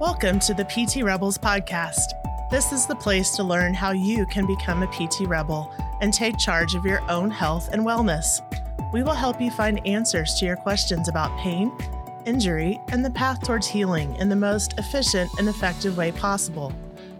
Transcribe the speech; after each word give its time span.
Welcome 0.00 0.38
to 0.40 0.54
the 0.54 0.64
PT 0.64 1.02
Rebels 1.02 1.36
podcast. 1.36 2.12
This 2.50 2.72
is 2.72 2.86
the 2.86 2.94
place 2.94 3.36
to 3.36 3.42
learn 3.42 3.74
how 3.74 3.90
you 3.90 4.24
can 4.24 4.46
become 4.46 4.82
a 4.82 4.86
PT 4.86 5.28
Rebel 5.28 5.70
and 6.00 6.10
take 6.10 6.38
charge 6.38 6.74
of 6.74 6.86
your 6.86 7.02
own 7.10 7.30
health 7.30 7.68
and 7.70 7.82
wellness. 7.82 8.40
We 8.94 9.02
will 9.02 9.12
help 9.12 9.42
you 9.42 9.50
find 9.50 9.86
answers 9.86 10.36
to 10.36 10.46
your 10.46 10.56
questions 10.56 11.10
about 11.10 11.38
pain, 11.38 11.70
injury, 12.24 12.80
and 12.88 13.04
the 13.04 13.10
path 13.10 13.44
towards 13.44 13.66
healing 13.66 14.16
in 14.16 14.30
the 14.30 14.36
most 14.36 14.72
efficient 14.78 15.30
and 15.38 15.50
effective 15.50 15.98
way 15.98 16.12
possible. 16.12 16.72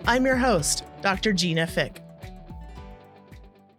I'm 0.06 0.24
your 0.24 0.36
host, 0.36 0.84
Dr. 1.02 1.34
Gina 1.34 1.66
Fick. 1.66 2.00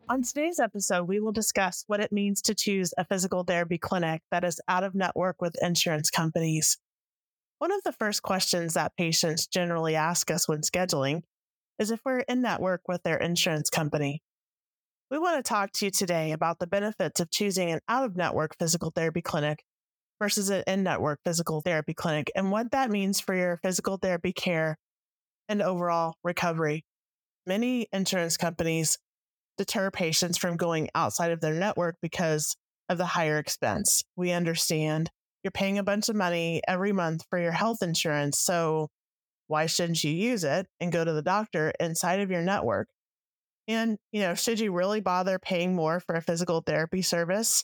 On 0.09 0.21
today's 0.21 0.59
episode, 0.59 1.07
we 1.07 1.19
will 1.19 1.31
discuss 1.31 1.85
what 1.87 2.01
it 2.01 2.11
means 2.11 2.39
to 2.43 2.53
choose 2.53 2.93
a 2.99 3.05
physical 3.05 3.45
therapy 3.45 3.79
clinic 3.79 4.21
that 4.29 4.43
is 4.43 4.61
out 4.67 4.83
of 4.83 4.93
network 4.93 5.41
with 5.41 5.55
insurance 5.59 6.11
companies. 6.11 6.77
One 7.61 7.71
of 7.71 7.83
the 7.83 7.91
first 7.91 8.23
questions 8.23 8.73
that 8.73 8.97
patients 8.97 9.45
generally 9.45 9.95
ask 9.95 10.31
us 10.31 10.47
when 10.47 10.61
scheduling 10.61 11.21
is 11.77 11.91
if 11.91 11.99
we're 12.03 12.21
in 12.21 12.41
network 12.41 12.81
with 12.87 13.03
their 13.03 13.17
insurance 13.17 13.69
company. 13.69 14.23
We 15.11 15.19
want 15.19 15.37
to 15.37 15.47
talk 15.47 15.71
to 15.73 15.85
you 15.85 15.91
today 15.91 16.31
about 16.31 16.57
the 16.57 16.65
benefits 16.65 17.19
of 17.19 17.29
choosing 17.29 17.69
an 17.69 17.79
out 17.87 18.03
of 18.03 18.15
network 18.15 18.57
physical 18.57 18.89
therapy 18.89 19.21
clinic 19.21 19.63
versus 20.19 20.49
an 20.49 20.63
in 20.65 20.81
network 20.81 21.19
physical 21.23 21.61
therapy 21.61 21.93
clinic 21.93 22.31
and 22.35 22.49
what 22.49 22.71
that 22.71 22.89
means 22.89 23.21
for 23.21 23.35
your 23.35 23.59
physical 23.61 23.97
therapy 23.97 24.33
care 24.33 24.79
and 25.47 25.61
overall 25.61 26.15
recovery. 26.23 26.83
Many 27.45 27.85
insurance 27.93 28.37
companies 28.37 28.97
deter 29.59 29.91
patients 29.91 30.39
from 30.39 30.57
going 30.57 30.89
outside 30.95 31.31
of 31.31 31.41
their 31.41 31.53
network 31.53 31.97
because 32.01 32.55
of 32.89 32.97
the 32.97 33.05
higher 33.05 33.37
expense. 33.37 34.01
We 34.15 34.31
understand 34.31 35.11
you're 35.43 35.51
paying 35.51 35.77
a 35.77 35.83
bunch 35.83 36.09
of 36.09 36.15
money 36.15 36.61
every 36.67 36.91
month 36.91 37.25
for 37.29 37.39
your 37.39 37.51
health 37.51 37.81
insurance. 37.81 38.39
So 38.39 38.89
why 39.47 39.65
shouldn't 39.65 40.03
you 40.03 40.11
use 40.11 40.43
it 40.43 40.67
and 40.79 40.91
go 40.91 41.03
to 41.03 41.13
the 41.13 41.21
doctor 41.21 41.73
inside 41.79 42.19
of 42.19 42.31
your 42.31 42.41
network? 42.41 42.87
And, 43.67 43.97
you 44.11 44.21
know, 44.21 44.33
should 44.33 44.59
you 44.59 44.71
really 44.71 45.01
bother 45.01 45.39
paying 45.39 45.75
more 45.75 45.99
for 45.99 46.15
a 46.15 46.21
physical 46.21 46.61
therapy 46.61 47.01
service 47.01 47.63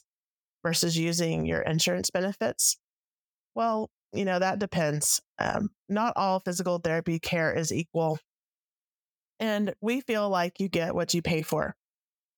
versus 0.62 0.96
using 0.96 1.46
your 1.46 1.60
insurance 1.60 2.10
benefits? 2.10 2.76
Well, 3.54 3.90
you 4.12 4.24
know, 4.24 4.38
that 4.38 4.58
depends. 4.58 5.20
Um, 5.38 5.70
not 5.88 6.14
all 6.16 6.40
physical 6.40 6.78
therapy 6.78 7.18
care 7.18 7.52
is 7.52 7.72
equal. 7.72 8.18
And 9.40 9.74
we 9.80 10.00
feel 10.00 10.28
like 10.28 10.60
you 10.60 10.68
get 10.68 10.94
what 10.94 11.14
you 11.14 11.22
pay 11.22 11.42
for. 11.42 11.76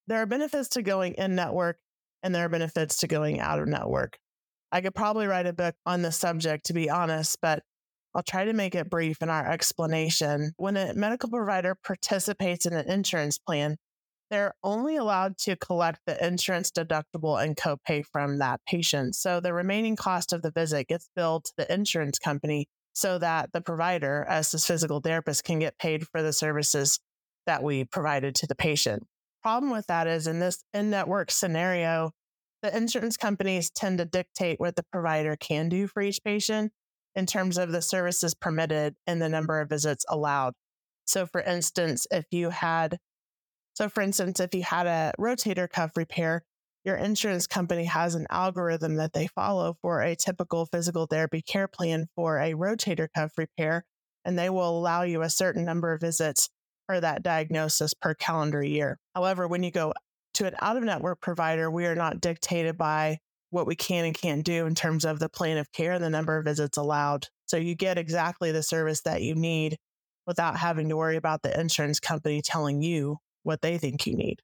There 0.06 0.20
are 0.20 0.26
benefits 0.26 0.70
to 0.70 0.82
going 0.82 1.14
in 1.14 1.34
network 1.34 1.78
and 2.22 2.34
there 2.34 2.44
are 2.44 2.48
benefits 2.48 2.98
to 2.98 3.06
going 3.06 3.40
out 3.40 3.60
of 3.60 3.68
network. 3.68 4.18
I 4.72 4.80
could 4.80 4.94
probably 4.94 5.26
write 5.26 5.46
a 5.46 5.52
book 5.52 5.74
on 5.84 6.02
the 6.02 6.12
subject, 6.12 6.66
to 6.66 6.72
be 6.72 6.88
honest, 6.88 7.38
but 7.42 7.62
I'll 8.14 8.22
try 8.22 8.44
to 8.44 8.52
make 8.52 8.74
it 8.74 8.90
brief 8.90 9.22
in 9.22 9.30
our 9.30 9.46
explanation. 9.46 10.52
When 10.56 10.76
a 10.76 10.94
medical 10.94 11.28
provider 11.28 11.76
participates 11.84 12.66
in 12.66 12.72
an 12.72 12.88
insurance 12.88 13.38
plan, 13.38 13.76
they're 14.30 14.54
only 14.62 14.96
allowed 14.96 15.38
to 15.38 15.56
collect 15.56 16.00
the 16.06 16.24
insurance 16.24 16.70
deductible 16.70 17.42
and 17.42 17.56
copay 17.56 18.04
from 18.12 18.38
that 18.38 18.60
patient. 18.66 19.16
So 19.16 19.40
the 19.40 19.52
remaining 19.52 19.96
cost 19.96 20.32
of 20.32 20.42
the 20.42 20.52
visit 20.52 20.86
gets 20.88 21.08
billed 21.16 21.46
to 21.46 21.52
the 21.56 21.72
insurance 21.72 22.18
company 22.18 22.66
so 22.92 23.18
that 23.18 23.52
the 23.52 23.60
provider, 23.60 24.24
as 24.28 24.52
this 24.52 24.66
physical 24.66 25.00
therapist, 25.00 25.44
can 25.44 25.58
get 25.58 25.78
paid 25.78 26.06
for 26.06 26.22
the 26.22 26.32
services 26.32 27.00
that 27.46 27.62
we 27.62 27.84
provided 27.84 28.34
to 28.36 28.46
the 28.46 28.54
patient. 28.54 29.04
Problem 29.42 29.72
with 29.72 29.86
that 29.86 30.06
is 30.06 30.26
in 30.26 30.38
this 30.38 30.62
in 30.74 30.90
network 30.90 31.30
scenario, 31.30 32.12
the 32.62 32.76
insurance 32.76 33.16
companies 33.16 33.70
tend 33.70 33.98
to 33.98 34.04
dictate 34.04 34.60
what 34.60 34.76
the 34.76 34.84
provider 34.92 35.36
can 35.36 35.68
do 35.68 35.86
for 35.86 36.02
each 36.02 36.22
patient 36.24 36.72
in 37.14 37.26
terms 37.26 37.58
of 37.58 37.72
the 37.72 37.82
services 37.82 38.34
permitted 38.34 38.94
and 39.06 39.20
the 39.20 39.28
number 39.28 39.60
of 39.60 39.68
visits 39.68 40.04
allowed. 40.08 40.54
So, 41.06 41.26
for 41.26 41.40
instance, 41.40 42.06
if 42.10 42.26
you 42.30 42.50
had, 42.50 42.98
so 43.74 43.88
for 43.88 44.02
instance, 44.02 44.40
if 44.40 44.54
you 44.54 44.62
had 44.62 44.86
a 44.86 45.12
rotator 45.18 45.68
cuff 45.68 45.96
repair, 45.96 46.44
your 46.84 46.96
insurance 46.96 47.46
company 47.46 47.84
has 47.84 48.14
an 48.14 48.26
algorithm 48.30 48.96
that 48.96 49.12
they 49.12 49.26
follow 49.26 49.76
for 49.82 50.00
a 50.00 50.16
typical 50.16 50.66
physical 50.66 51.06
therapy 51.06 51.42
care 51.42 51.68
plan 51.68 52.06
for 52.14 52.38
a 52.38 52.54
rotator 52.54 53.08
cuff 53.14 53.32
repair, 53.36 53.84
and 54.24 54.38
they 54.38 54.48
will 54.48 54.78
allow 54.78 55.02
you 55.02 55.22
a 55.22 55.30
certain 55.30 55.64
number 55.64 55.92
of 55.92 56.00
visits 56.00 56.48
for 56.86 57.00
that 57.00 57.22
diagnosis 57.22 57.92
per 57.92 58.14
calendar 58.14 58.62
year. 58.62 58.98
However, 59.14 59.46
when 59.46 59.62
you 59.62 59.70
go 59.70 59.92
to 60.34 60.46
an 60.46 60.54
out 60.60 60.76
of 60.76 60.82
network 60.82 61.20
provider, 61.20 61.70
we 61.70 61.86
are 61.86 61.94
not 61.94 62.20
dictated 62.20 62.76
by 62.76 63.18
what 63.50 63.66
we 63.66 63.74
can 63.74 64.04
and 64.04 64.14
can't 64.16 64.44
do 64.44 64.66
in 64.66 64.74
terms 64.74 65.04
of 65.04 65.18
the 65.18 65.28
plan 65.28 65.58
of 65.58 65.72
care 65.72 65.92
and 65.92 66.04
the 66.04 66.10
number 66.10 66.38
of 66.38 66.44
visits 66.44 66.78
allowed. 66.78 67.26
So 67.46 67.56
you 67.56 67.74
get 67.74 67.98
exactly 67.98 68.52
the 68.52 68.62
service 68.62 69.02
that 69.02 69.22
you 69.22 69.34
need 69.34 69.76
without 70.26 70.56
having 70.56 70.88
to 70.88 70.96
worry 70.96 71.16
about 71.16 71.42
the 71.42 71.58
insurance 71.58 71.98
company 71.98 72.42
telling 72.42 72.82
you 72.82 73.18
what 73.42 73.60
they 73.60 73.78
think 73.78 74.06
you 74.06 74.16
need. 74.16 74.40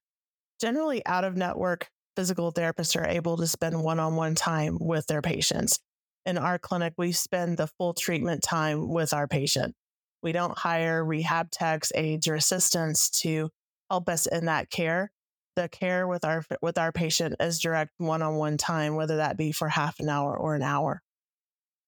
Generally, 0.59 1.05
out 1.05 1.23
of 1.23 1.37
network 1.37 1.89
physical 2.15 2.51
therapists 2.51 2.99
are 2.99 3.07
able 3.07 3.37
to 3.37 3.47
spend 3.47 3.81
one 3.81 3.99
on 3.99 4.15
one 4.15 4.35
time 4.35 4.77
with 4.81 5.05
their 5.07 5.21
patients. 5.21 5.79
In 6.25 6.37
our 6.37 6.59
clinic, 6.59 6.93
we 6.97 7.11
spend 7.11 7.57
the 7.57 7.67
full 7.77 7.93
treatment 7.93 8.43
time 8.43 8.89
with 8.89 9.13
our 9.13 9.27
patient. 9.27 9.75
We 10.23 10.31
don't 10.31 10.57
hire 10.57 11.05
rehab 11.05 11.51
techs, 11.51 11.91
aides, 11.95 12.27
or 12.27 12.35
assistants 12.35 13.09
to 13.21 13.49
help 13.89 14.09
us 14.09 14.25
in 14.25 14.45
that 14.45 14.69
care 14.69 15.11
the 15.57 15.67
care 15.67 16.07
with 16.07 16.23
our 16.23 16.45
with 16.61 16.77
our 16.77 16.91
patient 16.91 17.35
is 17.39 17.59
direct 17.59 17.91
one-on-one 17.97 18.57
time 18.57 18.95
whether 18.95 19.17
that 19.17 19.37
be 19.37 19.51
for 19.51 19.67
half 19.67 19.99
an 19.99 20.07
hour 20.07 20.37
or 20.37 20.55
an 20.55 20.61
hour. 20.61 21.01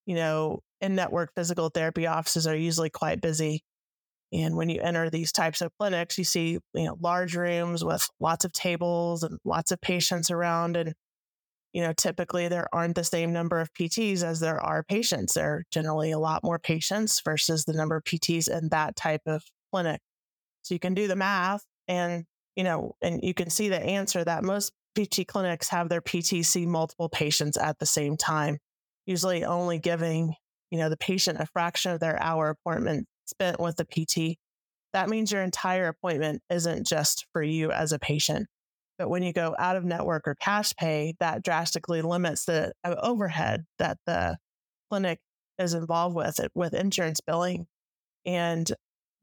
You 0.06 0.16
know 0.16 0.60
in 0.82 0.96
network 0.96 1.34
physical 1.36 1.70
therapy 1.70 2.08
offices 2.08 2.48
are 2.48 2.56
usually 2.56 2.90
quite 2.90 3.22
busy 3.22 3.64
and 4.32 4.56
when 4.56 4.70
you 4.70 4.82
enter 4.82 5.10
these 5.10 5.32
types 5.32 5.62
of 5.62 5.72
clinics 5.80 6.18
you 6.18 6.24
see 6.24 6.58
you 6.74 6.84
know 6.84 6.98
large 7.00 7.36
rooms 7.36 7.86
with 7.86 8.10
lots 8.20 8.44
of 8.44 8.52
tables 8.54 9.24
and 9.24 9.38
lots 9.46 9.72
of 9.72 9.80
patients 9.82 10.32
around 10.32 10.76
and 10.76 10.94
you 11.74 11.84
know 11.84 11.94
typically 11.94 12.48
there 12.48 12.68
aren't 12.74 12.96
the 12.96 13.04
same 13.04 13.32
number 13.32 13.60
of 13.60 13.72
pts 13.74 14.24
as 14.24 14.40
there 14.40 14.60
are 14.60 14.84
patients. 14.84 15.34
There 15.34 15.54
are 15.54 15.64
generally 15.72 16.12
a 16.12 16.20
lot 16.20 16.44
more 16.44 16.58
patients 16.58 17.22
versus 17.24 17.66
the 17.66 17.74
number 17.74 17.98
of 17.98 18.04
pts 18.04 18.50
in 18.50 18.70
that 18.70 18.96
type 18.96 19.22
of 19.28 19.44
clinic. 19.72 20.02
So 20.64 20.74
you 20.74 20.80
can 20.80 20.96
do 20.96 21.08
the 21.08 21.16
math 21.16 21.64
and 21.88 22.26
you 22.60 22.66
know, 22.66 22.94
and 23.02 23.24
you 23.24 23.34
can 23.34 23.50
see 23.50 23.70
the 23.70 23.82
answer 23.82 24.22
that 24.22 24.44
most 24.44 24.74
PT 24.94 25.26
clinics 25.26 25.70
have 25.70 25.88
their 25.88 26.02
PT 26.02 26.44
see 26.44 26.66
multiple 26.66 27.08
patients 27.08 27.56
at 27.56 27.80
the 27.80 27.86
same 27.86 28.18
time, 28.18 28.58
usually 29.06 29.46
only 29.46 29.80
giving, 29.80 30.34
you 30.70 30.78
know, 30.78 30.90
the 30.90 30.98
patient 30.98 31.40
a 31.40 31.46
fraction 31.46 31.94
of 31.94 32.02
their 32.02 32.22
hour 32.22 32.50
appointment 32.50 33.08
spent 33.28 33.62
with 33.62 33.78
the 33.78 33.86
PT. 33.86 34.38
That 34.92 35.08
means 35.08 35.32
your 35.32 35.42
entire 35.42 35.88
appointment 35.88 36.42
isn't 36.50 36.86
just 36.86 37.26
for 37.32 37.42
you 37.42 37.72
as 37.72 37.94
a 37.94 38.00
patient. 38.00 38.48
But 38.98 39.10
when 39.10 39.24
you 39.24 39.32
go 39.32 39.56
out 39.58 39.78
of 39.78 39.86
network 39.86 40.28
or 40.28 40.36
cash 40.36 40.76
pay, 40.76 41.14
that 41.22 41.46
drastically 41.46 42.02
limits 42.02 42.44
the 42.44 42.74
uh, 42.84 42.96
overhead 43.02 43.64
that 43.78 44.00
the 44.06 44.36
clinic 44.92 45.20
is 45.58 45.76
involved 45.76 46.14
with 46.14 46.42
it 46.42 46.52
with 46.56 46.74
insurance 46.74 47.22
billing. 47.26 47.68
And 48.26 48.70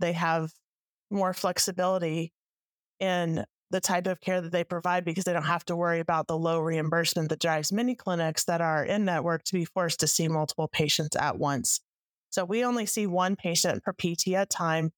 they 0.01 0.15
have 0.15 0.53
more 1.11 1.35
flexibility 1.35 2.33
in 3.01 3.45
the 3.71 3.81
type 3.81 4.07
of 4.07 4.21
care 4.21 4.41
that 4.41 4.53
they 4.53 4.65
provide 4.65 5.05
because 5.05 5.25
they 5.25 5.33
don't 5.33 5.43
have 5.43 5.65
to 5.65 5.77
worry 5.77 6.01
about 6.01 6.29
the 6.29 6.39
low 6.39 6.61
reimbursement 6.61 7.29
that 7.29 7.41
drives 7.41 7.73
many 7.73 7.95
clinics 7.95 8.45
that 8.45 8.61
are 8.61 8.85
in 8.85 9.05
network 9.05 9.43
to 9.45 9.55
be 9.55 9.65
forced 9.65 10.01
to 10.01 10.07
see 10.07 10.29
multiple 10.29 10.69
patients 10.69 11.17
at 11.17 11.39
once. 11.39 11.81
So 12.31 12.45
we 12.45 12.65
only 12.65 12.87
see 12.87 13.07
one 13.07 13.35
patient 13.35 13.83
per 13.83 13.93
PT 13.93 14.29
at 14.35 14.51
time 14.51 14.93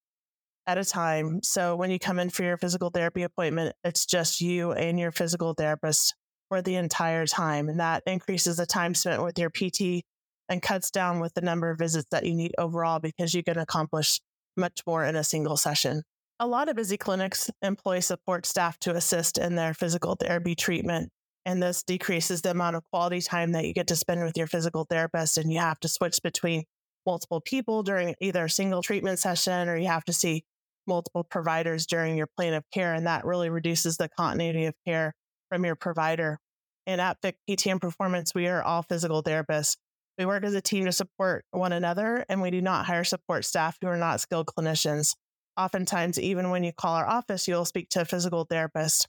at 0.66 0.76
a 0.76 0.84
time. 0.84 1.42
So 1.42 1.76
when 1.76 1.90
you 1.90 1.98
come 1.98 2.18
in 2.18 2.28
for 2.28 2.42
your 2.42 2.58
physical 2.58 2.90
therapy 2.90 3.22
appointment, 3.22 3.74
it's 3.84 4.04
just 4.04 4.40
you 4.42 4.72
and 4.72 5.00
your 5.00 5.12
physical 5.12 5.54
therapist 5.54 6.14
for 6.50 6.60
the 6.60 6.76
entire 6.76 7.26
time. 7.26 7.70
And 7.70 7.80
that 7.80 8.02
increases 8.06 8.58
the 8.58 8.66
time 8.66 8.94
spent 8.94 9.22
with 9.22 9.38
your 9.38 9.50
PT 9.50 10.04
and 10.48 10.60
cuts 10.60 10.90
down 10.90 11.20
with 11.20 11.32
the 11.34 11.40
number 11.40 11.70
of 11.70 11.78
visits 11.78 12.08
that 12.10 12.24
you 12.24 12.34
need 12.34 12.52
overall 12.58 12.98
because 12.98 13.34
you 13.34 13.42
can 13.42 13.58
accomplish 13.58 14.20
much 14.56 14.82
more 14.86 15.04
in 15.04 15.16
a 15.16 15.24
single 15.24 15.56
session. 15.56 16.02
A 16.40 16.46
lot 16.46 16.68
of 16.68 16.76
busy 16.76 16.96
clinics 16.96 17.50
employ 17.62 17.98
support 17.98 18.46
staff 18.46 18.78
to 18.80 18.94
assist 18.94 19.38
in 19.38 19.56
their 19.56 19.74
physical 19.74 20.14
therapy 20.14 20.54
treatment. 20.54 21.10
And 21.44 21.60
this 21.60 21.82
decreases 21.82 22.42
the 22.42 22.52
amount 22.52 22.76
of 22.76 22.84
quality 22.92 23.20
time 23.20 23.52
that 23.52 23.64
you 23.64 23.72
get 23.72 23.88
to 23.88 23.96
spend 23.96 24.22
with 24.22 24.38
your 24.38 24.46
physical 24.46 24.86
therapist. 24.88 25.36
And 25.36 25.52
you 25.52 25.58
have 25.58 25.80
to 25.80 25.88
switch 25.88 26.20
between 26.22 26.62
multiple 27.04 27.40
people 27.40 27.82
during 27.82 28.14
either 28.20 28.44
a 28.44 28.50
single 28.50 28.82
treatment 28.82 29.18
session 29.18 29.68
or 29.68 29.76
you 29.76 29.88
have 29.88 30.04
to 30.04 30.12
see 30.12 30.44
multiple 30.86 31.24
providers 31.24 31.86
during 31.86 32.16
your 32.16 32.28
plan 32.36 32.54
of 32.54 32.62
care. 32.72 32.94
And 32.94 33.08
that 33.08 33.24
really 33.24 33.50
reduces 33.50 33.96
the 33.96 34.08
continuity 34.08 34.66
of 34.66 34.74
care 34.86 35.14
from 35.48 35.64
your 35.64 35.74
provider. 35.74 36.38
And 36.86 37.00
at 37.00 37.18
Fick 37.20 37.36
PT 37.50 37.66
and 37.66 37.80
Performance, 37.80 38.32
we 38.32 38.46
are 38.46 38.62
all 38.62 38.84
physical 38.84 39.24
therapists. 39.24 39.76
We 40.16 40.24
work 40.24 40.44
as 40.44 40.54
a 40.54 40.60
team 40.60 40.84
to 40.84 40.92
support 40.92 41.44
one 41.50 41.72
another, 41.72 42.24
and 42.28 42.40
we 42.40 42.50
do 42.50 42.60
not 42.60 42.86
hire 42.86 43.04
support 43.04 43.44
staff 43.44 43.76
who 43.80 43.88
are 43.88 43.96
not 43.96 44.20
skilled 44.20 44.46
clinicians. 44.46 45.14
Oftentimes, 45.58 46.20
even 46.20 46.50
when 46.50 46.62
you 46.62 46.72
call 46.72 46.94
our 46.94 47.08
office, 47.08 47.48
you'll 47.48 47.64
speak 47.64 47.88
to 47.90 48.02
a 48.02 48.04
physical 48.04 48.44
therapist. 48.44 49.08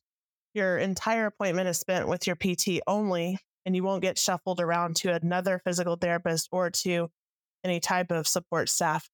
Your 0.56 0.80
entire 0.80 1.28
appointment 1.28 1.70
is 1.70 1.78
spent 1.78 2.08
with 2.08 2.26
your 2.26 2.36
PT 2.36 2.82
only, 2.88 3.38
and 3.66 3.76
you 3.76 3.84
won't 3.84 4.02
get 4.02 4.18
shuffled 4.18 4.60
around 4.60 4.96
to 4.98 5.14
another 5.14 5.62
physical 5.64 5.96
therapist 5.96 6.50
or 6.52 6.72
to 6.72 7.10
any 7.64 7.80
type 7.80 8.10
of 8.10 8.28
support 8.28 8.68
staff. 8.68 9.08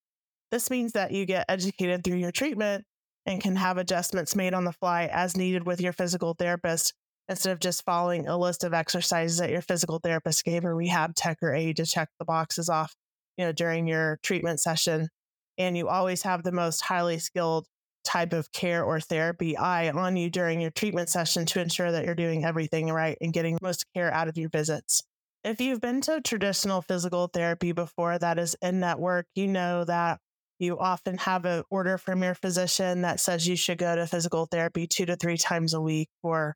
This 0.50 0.70
means 0.70 0.94
that 0.94 1.12
you 1.12 1.26
get 1.26 1.46
educated 1.50 2.06
through 2.06 2.18
your 2.18 2.32
treatment 2.32 2.86
and 3.26 3.42
can 3.42 3.58
have 3.58 3.78
adjustments 3.78 4.36
made 4.36 4.54
on 4.54 4.64
the 4.64 4.72
fly 4.72 5.10
as 5.12 5.36
needed 5.36 5.66
with 5.66 5.82
your 5.82 5.92
physical 5.92 6.36
therapist 6.36 6.94
instead 7.28 7.52
of 7.52 7.60
just 7.60 7.84
following 7.84 8.28
a 8.28 8.38
list 8.38 8.64
of 8.64 8.74
exercises 8.74 9.40
that 9.40 9.50
your 9.50 9.62
physical 9.62 10.00
therapist 10.00 10.46
gave 10.46 10.64
or 10.64 10.74
rehab 10.74 11.16
tech 11.16 11.40
or 11.42 11.54
aide 11.54 11.76
to 11.76 11.86
check 11.86 12.08
the 12.18 12.26
boxes 12.26 12.70
off, 12.70 12.96
you 13.38 13.44
know, 13.44 13.52
during 13.52 13.88
your 13.88 14.20
treatment 14.24 14.62
session. 14.62 15.10
And 15.58 15.78
you 15.78 15.88
always 15.88 16.24
have 16.24 16.44
the 16.44 16.52
most 16.52 16.82
highly 16.82 17.20
skilled 17.20 17.68
type 18.04 18.34
of 18.34 18.52
care 18.52 18.84
or 18.84 19.00
therapy 19.00 19.58
eye 19.58 19.90
on 19.90 20.16
you 20.16 20.30
during 20.30 20.62
your 20.62 20.72
treatment 20.72 21.10
session 21.10 21.46
to 21.48 21.60
ensure 21.60 21.92
that 21.92 22.06
you're 22.06 22.16
doing 22.16 22.46
everything 22.46 22.88
right 22.92 23.18
and 23.20 23.34
getting 23.34 23.58
most 23.62 23.86
care 23.94 24.14
out 24.14 24.28
of 24.28 24.38
your 24.38 24.50
visits. 24.50 25.02
If 25.44 25.60
you've 25.60 25.82
been 25.82 26.02
to 26.02 26.22
traditional 26.22 26.82
physical 26.82 27.28
therapy 27.28 27.72
before 27.72 28.18
that 28.18 28.40
is 28.40 28.56
in 28.62 28.80
network, 28.80 29.28
you 29.36 29.48
know 29.48 29.84
that 29.84 30.20
you 30.60 30.80
often 30.80 31.18
have 31.20 31.46
an 31.46 31.64
order 31.70 31.98
from 31.98 32.24
your 32.24 32.36
physician 32.36 33.02
that 33.02 33.20
says 33.20 33.48
you 33.48 33.56
should 33.56 33.78
go 33.78 33.96
to 33.96 34.08
physical 34.08 34.48
therapy 34.50 34.88
two 34.88 35.06
to 35.06 35.16
three 35.16 35.38
times 35.38 35.74
a 35.74 35.82
week 35.82 36.10
for 36.22 36.56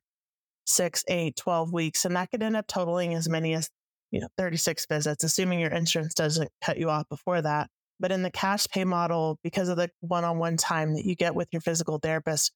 six, 0.64 1.04
eight, 1.08 1.36
12 1.36 1.72
weeks. 1.72 2.04
And 2.04 2.16
that 2.16 2.30
could 2.30 2.42
end 2.42 2.56
up 2.56 2.66
totaling 2.66 3.14
as 3.14 3.28
many 3.28 3.54
as, 3.54 3.68
you 4.10 4.20
know, 4.20 4.28
36 4.38 4.86
visits, 4.86 5.24
assuming 5.24 5.60
your 5.60 5.70
insurance 5.70 6.14
doesn't 6.14 6.50
cut 6.64 6.78
you 6.78 6.88
off 6.88 7.08
before 7.08 7.42
that. 7.42 7.68
But 8.00 8.10
in 8.10 8.22
the 8.22 8.30
cash 8.30 8.66
pay 8.68 8.84
model, 8.84 9.38
because 9.44 9.68
of 9.68 9.76
the 9.76 9.90
one 10.00 10.24
on 10.24 10.38
one 10.38 10.56
time 10.56 10.94
that 10.94 11.04
you 11.04 11.14
get 11.14 11.34
with 11.34 11.48
your 11.52 11.60
physical 11.60 11.98
therapist, 11.98 12.50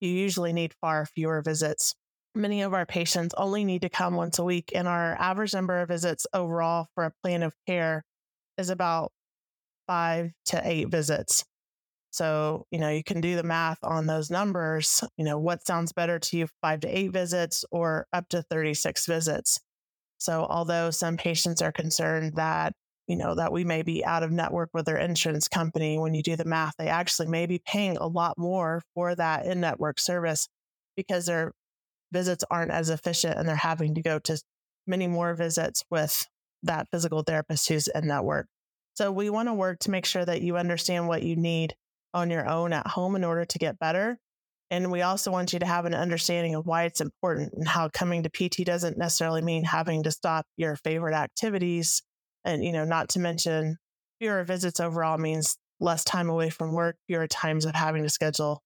you 0.00 0.10
usually 0.10 0.52
need 0.52 0.74
far 0.80 1.06
fewer 1.06 1.42
visits. 1.42 1.94
Many 2.34 2.62
of 2.62 2.74
our 2.74 2.86
patients 2.86 3.34
only 3.36 3.64
need 3.64 3.82
to 3.82 3.88
come 3.88 4.14
once 4.14 4.38
a 4.38 4.44
week, 4.44 4.70
and 4.74 4.86
our 4.86 5.16
average 5.18 5.54
number 5.54 5.80
of 5.80 5.88
visits 5.88 6.26
overall 6.32 6.86
for 6.94 7.04
a 7.04 7.12
plan 7.22 7.42
of 7.42 7.54
care 7.66 8.04
is 8.58 8.70
about 8.70 9.10
five 9.86 10.30
to 10.46 10.60
eight 10.64 10.88
visits. 10.88 11.44
So, 12.12 12.66
you 12.70 12.78
know, 12.78 12.90
you 12.90 13.04
can 13.04 13.20
do 13.20 13.36
the 13.36 13.42
math 13.42 13.78
on 13.82 14.06
those 14.06 14.30
numbers. 14.30 15.02
You 15.16 15.24
know, 15.24 15.38
what 15.38 15.66
sounds 15.66 15.92
better 15.92 16.18
to 16.18 16.36
you, 16.36 16.46
five 16.60 16.80
to 16.80 16.88
eight 16.88 17.12
visits 17.12 17.64
or 17.70 18.06
up 18.12 18.28
to 18.30 18.42
36 18.42 19.06
visits? 19.06 19.60
So, 20.18 20.46
although 20.48 20.90
some 20.90 21.16
patients 21.16 21.62
are 21.62 21.72
concerned 21.72 22.34
that, 22.36 22.74
you 23.10 23.16
know, 23.16 23.34
that 23.34 23.52
we 23.52 23.64
may 23.64 23.82
be 23.82 24.04
out 24.04 24.22
of 24.22 24.30
network 24.30 24.70
with 24.72 24.86
their 24.86 24.96
insurance 24.96 25.48
company, 25.48 25.98
when 25.98 26.14
you 26.14 26.22
do 26.22 26.36
the 26.36 26.44
math, 26.44 26.74
they 26.78 26.86
actually 26.86 27.26
may 27.26 27.44
be 27.44 27.60
paying 27.66 27.96
a 27.96 28.06
lot 28.06 28.38
more 28.38 28.82
for 28.94 29.16
that 29.16 29.46
in 29.46 29.60
network 29.60 29.98
service 29.98 30.48
because 30.96 31.26
their 31.26 31.52
visits 32.12 32.44
aren't 32.52 32.70
as 32.70 32.88
efficient 32.88 33.36
and 33.36 33.48
they're 33.48 33.56
having 33.56 33.96
to 33.96 34.02
go 34.02 34.20
to 34.20 34.40
many 34.86 35.08
more 35.08 35.34
visits 35.34 35.84
with 35.90 36.24
that 36.62 36.86
physical 36.92 37.22
therapist 37.22 37.68
who's 37.68 37.88
in 37.88 38.06
network. 38.06 38.46
So 38.94 39.10
we 39.10 39.28
want 39.28 39.48
to 39.48 39.54
work 39.54 39.80
to 39.80 39.90
make 39.90 40.06
sure 40.06 40.24
that 40.24 40.42
you 40.42 40.56
understand 40.56 41.08
what 41.08 41.24
you 41.24 41.34
need 41.34 41.74
on 42.14 42.30
your 42.30 42.48
own 42.48 42.72
at 42.72 42.86
home 42.86 43.16
in 43.16 43.24
order 43.24 43.44
to 43.44 43.58
get 43.58 43.80
better. 43.80 44.18
And 44.70 44.92
we 44.92 45.02
also 45.02 45.32
want 45.32 45.52
you 45.52 45.58
to 45.58 45.66
have 45.66 45.84
an 45.84 45.94
understanding 45.94 46.54
of 46.54 46.64
why 46.64 46.84
it's 46.84 47.00
important 47.00 47.54
and 47.54 47.66
how 47.66 47.88
coming 47.88 48.22
to 48.22 48.30
PT 48.30 48.64
doesn't 48.64 48.98
necessarily 48.98 49.42
mean 49.42 49.64
having 49.64 50.04
to 50.04 50.12
stop 50.12 50.46
your 50.56 50.76
favorite 50.76 51.14
activities. 51.14 52.02
And, 52.44 52.64
you 52.64 52.72
know, 52.72 52.84
not 52.84 53.10
to 53.10 53.18
mention 53.18 53.76
fewer 54.20 54.44
visits 54.44 54.80
overall 54.80 55.18
means 55.18 55.56
less 55.80 56.04
time 56.04 56.28
away 56.28 56.50
from 56.50 56.72
work, 56.72 56.96
fewer 57.06 57.26
times 57.26 57.64
of 57.64 57.74
having 57.74 58.02
to 58.02 58.10
schedule, 58.10 58.62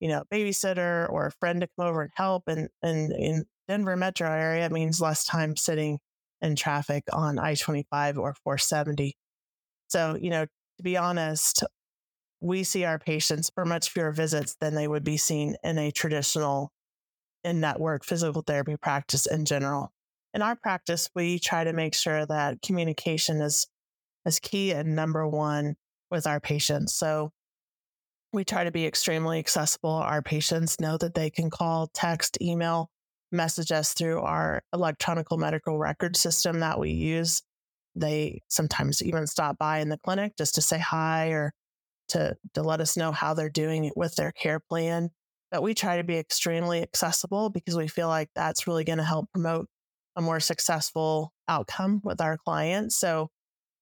you 0.00 0.08
know, 0.08 0.24
babysitter 0.32 1.10
or 1.10 1.26
a 1.26 1.32
friend 1.32 1.60
to 1.60 1.68
come 1.78 1.88
over 1.88 2.02
and 2.02 2.10
help. 2.14 2.44
And, 2.46 2.68
and 2.82 3.12
in 3.12 3.44
Denver 3.68 3.96
metro 3.96 4.30
area, 4.30 4.66
it 4.66 4.72
means 4.72 5.00
less 5.00 5.24
time 5.24 5.56
sitting 5.56 5.98
in 6.40 6.56
traffic 6.56 7.04
on 7.12 7.38
I 7.38 7.54
25 7.54 8.18
or 8.18 8.34
470. 8.44 9.16
So, 9.88 10.18
you 10.20 10.30
know, 10.30 10.44
to 10.44 10.82
be 10.82 10.96
honest, 10.96 11.64
we 12.40 12.64
see 12.64 12.84
our 12.84 12.98
patients 12.98 13.50
for 13.54 13.64
much 13.64 13.90
fewer 13.90 14.12
visits 14.12 14.56
than 14.60 14.74
they 14.74 14.86
would 14.86 15.04
be 15.04 15.16
seen 15.16 15.56
in 15.64 15.78
a 15.78 15.90
traditional 15.90 16.70
in 17.44 17.60
network 17.60 18.04
physical 18.04 18.42
therapy 18.42 18.76
practice 18.76 19.26
in 19.26 19.44
general. 19.44 19.92
In 20.36 20.42
our 20.42 20.54
practice, 20.54 21.08
we 21.14 21.38
try 21.38 21.64
to 21.64 21.72
make 21.72 21.94
sure 21.94 22.26
that 22.26 22.60
communication 22.60 23.40
is, 23.40 23.66
is 24.26 24.38
key 24.38 24.70
and 24.70 24.94
number 24.94 25.26
one 25.26 25.76
with 26.10 26.26
our 26.26 26.40
patients. 26.40 26.94
So 26.94 27.32
we 28.34 28.44
try 28.44 28.64
to 28.64 28.70
be 28.70 28.84
extremely 28.84 29.38
accessible. 29.38 29.88
Our 29.88 30.20
patients 30.20 30.78
know 30.78 30.98
that 30.98 31.14
they 31.14 31.30
can 31.30 31.48
call, 31.48 31.86
text, 31.86 32.36
email, 32.42 32.90
message 33.32 33.72
us 33.72 33.94
through 33.94 34.20
our 34.20 34.62
electronic 34.74 35.28
medical 35.32 35.78
record 35.78 36.18
system 36.18 36.60
that 36.60 36.78
we 36.78 36.90
use. 36.90 37.42
They 37.94 38.42
sometimes 38.48 39.02
even 39.02 39.26
stop 39.26 39.56
by 39.56 39.78
in 39.78 39.88
the 39.88 39.96
clinic 39.96 40.34
just 40.36 40.56
to 40.56 40.60
say 40.60 40.78
hi 40.78 41.28
or 41.28 41.54
to, 42.08 42.36
to 42.52 42.62
let 42.62 42.82
us 42.82 42.94
know 42.94 43.10
how 43.10 43.32
they're 43.32 43.48
doing 43.48 43.90
with 43.96 44.16
their 44.16 44.32
care 44.32 44.60
plan. 44.60 45.08
But 45.50 45.62
we 45.62 45.72
try 45.72 45.96
to 45.96 46.04
be 46.04 46.18
extremely 46.18 46.82
accessible 46.82 47.48
because 47.48 47.74
we 47.74 47.88
feel 47.88 48.08
like 48.08 48.28
that's 48.34 48.66
really 48.66 48.84
going 48.84 48.98
to 48.98 49.04
help 49.04 49.32
promote 49.32 49.66
a 50.16 50.22
more 50.22 50.40
successful 50.40 51.32
outcome 51.48 52.00
with 52.02 52.20
our 52.20 52.36
clients. 52.36 52.96
So 52.96 53.28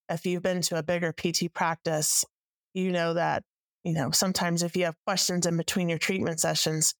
if 0.09 0.25
you've 0.25 0.43
been 0.43 0.61
to 0.63 0.77
a 0.77 0.83
bigger 0.83 1.13
PT 1.13 1.53
practice, 1.53 2.25
you 2.73 2.91
know 2.91 3.13
that, 3.13 3.43
you 3.83 3.93
know, 3.93 4.11
sometimes 4.11 4.61
if 4.61 4.75
you 4.75 4.85
have 4.85 4.95
questions 5.05 5.45
in 5.45 5.57
between 5.57 5.89
your 5.89 5.97
treatment 5.97 6.39
sessions, 6.39 6.93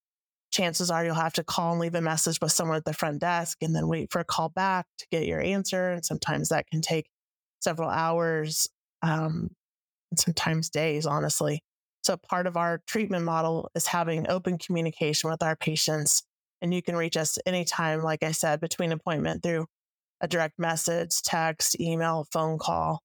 chances 0.52 0.90
are 0.90 1.04
you'll 1.04 1.16
have 1.16 1.34
to 1.34 1.44
call 1.44 1.72
and 1.72 1.82
leave 1.82 1.96
a 1.96 2.02
message 2.02 2.40
with 2.42 2.52
someone 2.52 2.78
at 2.78 2.86
the 2.86 2.94
front 2.94 3.20
desk 3.20 3.58
and 3.62 3.76
then 3.76 3.88
wait 3.88 4.12
for 4.12 4.20
a 4.20 4.26
call 4.26 4.50
back 4.50 4.86
to 4.98 5.06
get 5.12 5.26
your 5.26 5.42
answer. 5.42 5.92
And 5.92 6.06
sometimes 6.06 6.50
that 6.50 6.68
can 6.68 6.82
take 6.82 7.10
several 7.60 7.90
hours, 7.90 8.68
um, 9.02 9.50
and 10.12 10.20
sometimes 10.20 10.70
days, 10.70 11.06
honestly. 11.06 11.62
So 12.04 12.16
part 12.18 12.48
of 12.48 12.56
our 12.56 12.82
treatment 12.88 13.26
model 13.26 13.70
is 13.76 13.88
having 13.88 14.30
open 14.30 14.58
communication 14.58 15.30
with 15.30 15.42
our 15.42 15.56
patients. 15.56 16.24
And 16.66 16.74
you 16.74 16.82
can 16.82 16.96
reach 16.96 17.16
us 17.16 17.38
anytime, 17.46 18.02
like 18.02 18.24
I 18.24 18.32
said, 18.32 18.60
between 18.60 18.92
appointment 18.92 19.44
through 19.44 19.68
a 20.20 20.28
direct 20.28 20.58
message, 20.58 21.22
text, 21.22 21.80
email, 21.80 22.26
phone 22.32 22.58
call. 22.58 23.04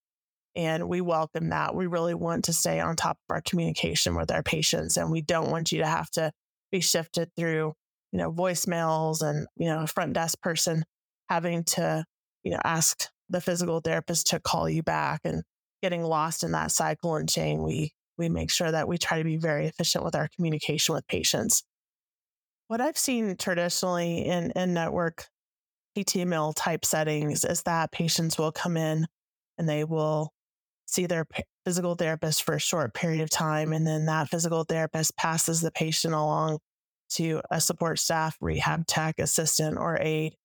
And 0.56 0.88
we 0.88 1.02
welcome 1.02 1.50
that. 1.50 1.74
We 1.74 1.86
really 1.86 2.14
want 2.14 2.46
to 2.46 2.54
stay 2.54 2.80
on 2.80 2.96
top 2.96 3.18
of 3.18 3.34
our 3.34 3.42
communication 3.42 4.14
with 4.16 4.30
our 4.30 4.42
patients. 4.42 4.96
And 4.96 5.10
we 5.10 5.20
don't 5.20 5.50
want 5.50 5.72
you 5.72 5.80
to 5.80 5.86
have 5.86 6.10
to 6.12 6.32
be 6.72 6.80
shifted 6.80 7.28
through, 7.36 7.74
you 8.12 8.18
know, 8.18 8.32
voicemails 8.32 9.20
and, 9.20 9.46
you 9.56 9.66
know, 9.66 9.82
a 9.82 9.86
front 9.86 10.14
desk 10.14 10.40
person 10.40 10.82
having 11.28 11.62
to, 11.64 12.02
you 12.42 12.52
know, 12.52 12.60
ask 12.64 13.10
the 13.28 13.42
physical 13.42 13.80
therapist 13.80 14.28
to 14.28 14.40
call 14.40 14.70
you 14.70 14.82
back 14.82 15.20
and 15.24 15.42
getting 15.82 16.02
lost 16.02 16.44
in 16.44 16.52
that 16.52 16.72
cycle 16.72 17.16
and 17.16 17.28
chain. 17.28 17.62
We 17.62 17.92
we 18.16 18.30
make 18.30 18.50
sure 18.50 18.70
that 18.70 18.88
we 18.88 18.96
try 18.96 19.18
to 19.18 19.24
be 19.24 19.36
very 19.36 19.66
efficient 19.66 20.02
with 20.02 20.14
our 20.14 20.30
communication 20.34 20.94
with 20.94 21.06
patients. 21.08 21.62
What 22.70 22.80
I've 22.80 22.96
seen 22.96 23.34
traditionally 23.34 24.26
in, 24.26 24.52
in 24.52 24.74
network 24.74 25.26
PT 25.98 26.18
mill 26.18 26.52
type 26.52 26.84
settings 26.84 27.44
is 27.44 27.64
that 27.64 27.90
patients 27.90 28.38
will 28.38 28.52
come 28.52 28.76
in 28.76 29.08
and 29.58 29.68
they 29.68 29.82
will 29.82 30.30
see 30.86 31.06
their 31.06 31.26
physical 31.64 31.96
therapist 31.96 32.44
for 32.44 32.54
a 32.54 32.60
short 32.60 32.94
period 32.94 33.22
of 33.22 33.28
time. 33.28 33.72
And 33.72 33.84
then 33.84 34.06
that 34.06 34.28
physical 34.28 34.62
therapist 34.62 35.16
passes 35.16 35.60
the 35.60 35.72
patient 35.72 36.14
along 36.14 36.60
to 37.14 37.40
a 37.50 37.60
support 37.60 37.98
staff, 37.98 38.36
rehab 38.40 38.86
tech, 38.86 39.18
assistant, 39.18 39.76
or 39.76 39.98
aide 40.00 40.36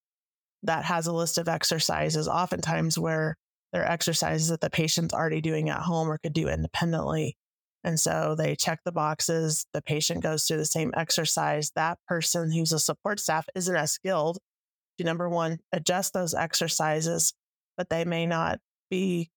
that 0.63 0.83
has 0.83 1.05
a 1.05 1.13
list 1.13 1.37
of 1.37 1.47
exercises, 1.47 2.27
oftentimes 2.27 2.97
where 2.97 3.37
there 3.71 3.83
are 3.83 3.91
exercises 3.91 4.47
that 4.47 4.61
the 4.61 4.71
patient's 4.71 5.13
already 5.13 5.41
doing 5.41 5.69
at 5.69 5.81
home 5.81 6.09
or 6.09 6.17
could 6.17 6.33
do 6.33 6.47
independently. 6.47 7.37
And 7.85 7.99
so 7.99 8.35
they 8.35 8.55
check 8.55 8.79
the 8.83 8.91
boxes. 8.91 9.67
The 9.71 9.81
patient 9.81 10.23
goes 10.23 10.45
through 10.45 10.57
the 10.57 10.65
same 10.65 10.91
exercise. 10.97 11.71
That 11.75 11.99
person 12.07 12.51
who's 12.51 12.73
a 12.73 12.79
support 12.79 13.19
staff 13.19 13.47
isn't 13.55 13.75
as 13.75 13.91
skilled 13.91 14.39
to 14.97 15.03
number 15.03 15.29
one, 15.29 15.59
adjust 15.71 16.13
those 16.13 16.33
exercises, 16.33 17.33
but 17.77 17.89
they 17.89 18.05
may 18.05 18.25
not 18.25 18.59
be 18.89 19.29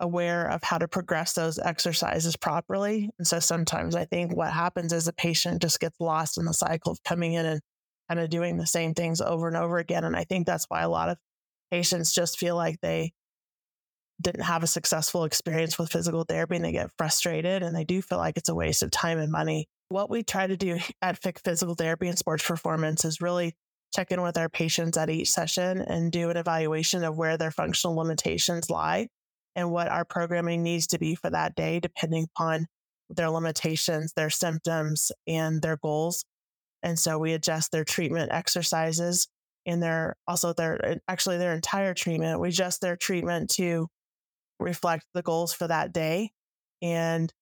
aware 0.00 0.46
of 0.50 0.62
how 0.62 0.76
to 0.76 0.88
progress 0.88 1.34
those 1.34 1.58
exercises 1.58 2.36
properly. 2.36 3.10
And 3.18 3.26
so 3.26 3.38
sometimes 3.38 3.94
I 3.94 4.04
think 4.04 4.36
what 4.36 4.52
happens 4.52 4.92
is 4.92 5.08
a 5.08 5.12
patient 5.12 5.62
just 5.62 5.80
gets 5.80 6.00
lost 6.00 6.36
in 6.36 6.44
the 6.44 6.52
cycle 6.52 6.92
of 6.92 7.02
coming 7.04 7.34
in 7.34 7.46
and 7.46 7.60
kind 8.08 8.20
of 8.20 8.28
doing 8.28 8.58
the 8.58 8.66
same 8.66 8.92
things 8.92 9.20
over 9.20 9.46
and 9.46 9.56
over 9.56 9.78
again. 9.78 10.04
And 10.04 10.16
I 10.16 10.24
think 10.24 10.46
that's 10.46 10.66
why 10.68 10.82
a 10.82 10.88
lot 10.88 11.08
of 11.08 11.16
patients 11.70 12.12
just 12.12 12.38
feel 12.38 12.56
like 12.56 12.80
they 12.82 13.12
didn't 14.20 14.42
have 14.42 14.62
a 14.62 14.68
successful 14.68 15.24
experience 15.24 15.78
with 15.78 15.90
physical 15.90 16.24
therapy 16.24 16.56
and 16.56 16.64
they 16.64 16.72
get 16.72 16.90
frustrated 16.96 17.62
and 17.62 17.74
they 17.74 17.84
do 17.84 18.00
feel 18.00 18.18
like 18.18 18.36
it's 18.36 18.48
a 18.48 18.54
waste 18.54 18.82
of 18.82 18.90
time 18.90 19.18
and 19.18 19.32
money. 19.32 19.66
What 19.88 20.10
we 20.10 20.22
try 20.22 20.46
to 20.46 20.56
do 20.56 20.78
at 21.02 21.20
Fick 21.22 21.40
Physical 21.44 21.74
Therapy 21.74 22.08
and 22.08 22.18
Sports 22.18 22.46
Performance 22.46 23.04
is 23.04 23.20
really 23.20 23.54
check 23.94 24.10
in 24.10 24.22
with 24.22 24.36
our 24.36 24.48
patients 24.48 24.98
at 24.98 25.10
each 25.10 25.30
session 25.30 25.80
and 25.80 26.10
do 26.10 26.30
an 26.30 26.36
evaluation 26.36 27.04
of 27.04 27.16
where 27.16 27.36
their 27.36 27.50
functional 27.50 27.96
limitations 27.96 28.68
lie 28.68 29.08
and 29.56 29.70
what 29.70 29.88
our 29.88 30.04
programming 30.04 30.62
needs 30.62 30.88
to 30.88 30.98
be 30.98 31.14
for 31.14 31.30
that 31.30 31.54
day, 31.54 31.78
depending 31.78 32.26
upon 32.36 32.66
their 33.08 33.30
limitations, 33.30 34.12
their 34.14 34.30
symptoms, 34.30 35.12
and 35.28 35.62
their 35.62 35.76
goals. 35.76 36.24
And 36.82 36.98
so 36.98 37.18
we 37.18 37.32
adjust 37.32 37.70
their 37.70 37.84
treatment 37.84 38.32
exercises 38.32 39.28
and 39.66 39.82
their 39.82 40.16
also 40.26 40.52
their 40.52 40.84
uh, 40.84 40.94
actually 41.08 41.38
their 41.38 41.54
entire 41.54 41.94
treatment. 41.94 42.40
We 42.40 42.48
adjust 42.48 42.80
their 42.80 42.96
treatment 42.96 43.50
to 43.54 43.88
reflect 44.60 45.04
the 45.14 45.22
goals 45.22 45.52
for 45.52 45.68
that 45.68 45.92
day. 45.92 46.30
And 46.82 47.32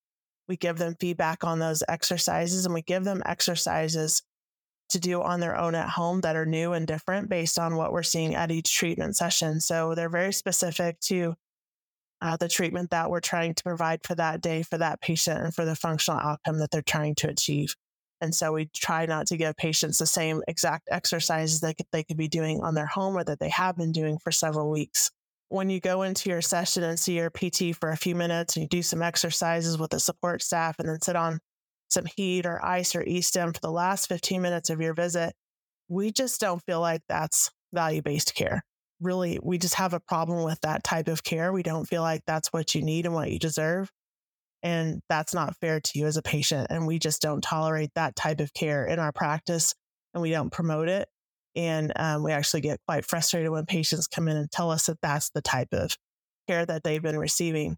We 0.48 0.56
give 0.56 0.78
them 0.78 0.96
feedback 1.00 1.44
on 1.44 1.58
those 1.60 1.82
exercises 1.88 2.64
and 2.66 2.74
we 2.74 2.82
give 2.82 3.04
them 3.04 3.22
exercises 3.24 4.22
to 4.90 5.00
do 5.00 5.22
on 5.22 5.40
their 5.40 5.56
own 5.56 5.74
at 5.74 5.88
home 5.88 6.20
that 6.22 6.36
are 6.36 6.44
new 6.46 6.74
and 6.74 6.86
different 6.86 7.30
based 7.30 7.58
on 7.58 7.76
what 7.76 7.92
we're 7.92 8.02
seeing 8.02 8.34
at 8.34 8.50
each 8.50 8.74
treatment 8.74 9.16
session. 9.16 9.60
So 9.60 9.94
they're 9.94 10.10
very 10.10 10.32
specific 10.32 11.00
to 11.02 11.34
uh, 12.20 12.36
the 12.36 12.48
treatment 12.48 12.90
that 12.90 13.10
we're 13.10 13.20
trying 13.20 13.54
to 13.54 13.62
provide 13.64 14.00
for 14.04 14.14
that 14.16 14.40
day 14.42 14.62
for 14.62 14.78
that 14.78 15.00
patient 15.00 15.40
and 15.42 15.54
for 15.54 15.64
the 15.64 15.76
functional 15.76 16.20
outcome 16.20 16.58
that 16.58 16.70
they're 16.70 16.82
trying 16.82 17.14
to 17.16 17.28
achieve. 17.30 17.74
And 18.20 18.34
so 18.34 18.52
we 18.52 18.66
try 18.74 19.06
not 19.06 19.26
to 19.28 19.36
give 19.36 19.56
patients 19.56 19.98
the 19.98 20.06
same 20.06 20.42
exact 20.46 20.88
exercises 20.90 21.60
that 21.60 21.76
they 21.92 22.04
could 22.04 22.18
be 22.18 22.28
doing 22.28 22.60
on 22.62 22.74
their 22.74 22.86
home 22.86 23.16
or 23.16 23.24
that 23.24 23.40
they 23.40 23.48
have 23.48 23.76
been 23.76 23.92
doing 23.92 24.18
for 24.18 24.30
several 24.30 24.70
weeks. 24.70 25.10
When 25.52 25.68
you 25.68 25.80
go 25.80 26.00
into 26.00 26.30
your 26.30 26.40
session 26.40 26.82
and 26.82 26.98
see 26.98 27.18
your 27.18 27.28
PT 27.28 27.76
for 27.78 27.90
a 27.90 27.96
few 27.96 28.14
minutes 28.14 28.56
and 28.56 28.62
you 28.62 28.68
do 28.68 28.80
some 28.80 29.02
exercises 29.02 29.76
with 29.76 29.90
the 29.90 30.00
support 30.00 30.40
staff 30.40 30.76
and 30.78 30.88
then 30.88 30.98
sit 31.02 31.14
on 31.14 31.40
some 31.90 32.06
heat 32.16 32.46
or 32.46 32.64
ice 32.64 32.96
or 32.96 33.02
e-stim 33.02 33.52
for 33.52 33.60
the 33.60 33.70
last 33.70 34.08
15 34.08 34.40
minutes 34.40 34.70
of 34.70 34.80
your 34.80 34.94
visit, 34.94 35.34
we 35.90 36.10
just 36.10 36.40
don't 36.40 36.62
feel 36.64 36.80
like 36.80 37.02
that's 37.06 37.50
value-based 37.74 38.34
care. 38.34 38.62
Really, 38.98 39.38
we 39.42 39.58
just 39.58 39.74
have 39.74 39.92
a 39.92 40.00
problem 40.00 40.42
with 40.42 40.58
that 40.62 40.84
type 40.84 41.08
of 41.08 41.22
care. 41.22 41.52
We 41.52 41.62
don't 41.62 41.84
feel 41.84 42.00
like 42.00 42.22
that's 42.26 42.48
what 42.48 42.74
you 42.74 42.80
need 42.80 43.04
and 43.04 43.14
what 43.14 43.30
you 43.30 43.38
deserve. 43.38 43.90
And 44.62 45.02
that's 45.10 45.34
not 45.34 45.58
fair 45.60 45.80
to 45.80 45.98
you 45.98 46.06
as 46.06 46.16
a 46.16 46.22
patient. 46.22 46.68
And 46.70 46.86
we 46.86 46.98
just 46.98 47.20
don't 47.20 47.42
tolerate 47.42 47.90
that 47.94 48.16
type 48.16 48.40
of 48.40 48.54
care 48.54 48.86
in 48.86 48.98
our 48.98 49.12
practice 49.12 49.74
and 50.14 50.22
we 50.22 50.30
don't 50.30 50.50
promote 50.50 50.88
it. 50.88 51.08
And 51.54 51.92
um, 51.96 52.22
we 52.22 52.32
actually 52.32 52.62
get 52.62 52.80
quite 52.86 53.04
frustrated 53.04 53.50
when 53.50 53.66
patients 53.66 54.06
come 54.06 54.28
in 54.28 54.36
and 54.36 54.50
tell 54.50 54.70
us 54.70 54.86
that 54.86 55.00
that's 55.02 55.30
the 55.30 55.42
type 55.42 55.68
of 55.72 55.96
care 56.48 56.64
that 56.64 56.82
they've 56.82 57.02
been 57.02 57.18
receiving. 57.18 57.76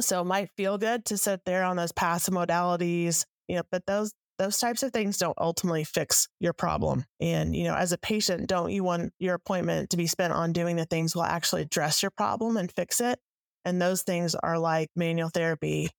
So 0.00 0.22
it 0.22 0.24
might 0.24 0.50
feel 0.56 0.78
good 0.78 1.04
to 1.06 1.18
sit 1.18 1.40
there 1.44 1.64
on 1.64 1.76
those 1.76 1.92
passive 1.92 2.34
modalities, 2.34 3.24
you 3.48 3.56
know, 3.56 3.62
but 3.70 3.86
those 3.86 4.12
those 4.38 4.58
types 4.58 4.82
of 4.82 4.92
things 4.92 5.18
don't 5.18 5.38
ultimately 5.38 5.84
fix 5.84 6.26
your 6.40 6.52
problem. 6.52 7.04
And, 7.20 7.54
you 7.54 7.64
know, 7.64 7.74
as 7.74 7.92
a 7.92 7.98
patient, 7.98 8.48
don't 8.48 8.72
you 8.72 8.82
want 8.82 9.12
your 9.18 9.34
appointment 9.34 9.90
to 9.90 9.96
be 9.96 10.06
spent 10.06 10.32
on 10.32 10.52
doing 10.52 10.76
the 10.76 10.84
things 10.84 11.14
will 11.14 11.22
actually 11.22 11.62
address 11.62 12.02
your 12.02 12.10
problem 12.10 12.56
and 12.56 12.72
fix 12.72 13.00
it? 13.00 13.20
And 13.64 13.80
those 13.80 14.02
things 14.02 14.34
are 14.34 14.58
like 14.58 14.88
manual 14.96 15.28
therapy, 15.28 15.90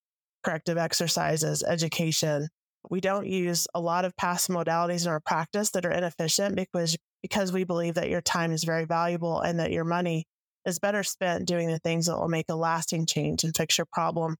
corrective 0.44 0.78
exercises, 0.78 1.64
education. 1.64 2.50
We 2.90 3.02
don't 3.02 3.28
use 3.28 3.68
a 3.74 3.80
lot 3.80 4.06
of 4.06 4.16
past 4.18 4.50
modalities 4.50 5.06
in 5.06 5.12
our 5.12 5.20
practice 5.20 5.72
that 5.72 5.86
are 5.86 5.92
inefficient 5.92 6.56
because, 6.56 6.98
because 7.22 7.52
we 7.52 7.64
believe 7.64 7.96
that 7.96 8.10
your 8.10 8.22
time 8.22 8.52
is 8.52 8.64
very 8.64 8.86
valuable 8.86 9.40
and 9.40 9.60
that 9.60 9.72
your 9.72 9.86
money 9.86 10.26
is 10.66 10.80
better 10.80 11.04
spent 11.04 11.48
doing 11.48 11.68
the 11.68 11.80
things 11.80 12.06
that 12.06 12.18
will 12.18 12.28
make 12.28 12.46
a 12.50 12.56
lasting 12.56 13.06
change 13.06 13.44
and 13.44 13.56
fix 13.56 13.78
your 13.78 13.88
problem 13.92 14.36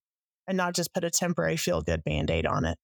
and 0.48 0.58
not 0.58 0.74
just 0.74 0.94
put 0.94 1.04
a 1.04 1.10
temporary 1.10 1.58
feel 1.58 1.82
good 1.82 2.04
band 2.04 2.30
aid 2.30 2.46
on 2.46 2.66
it. 2.66 2.78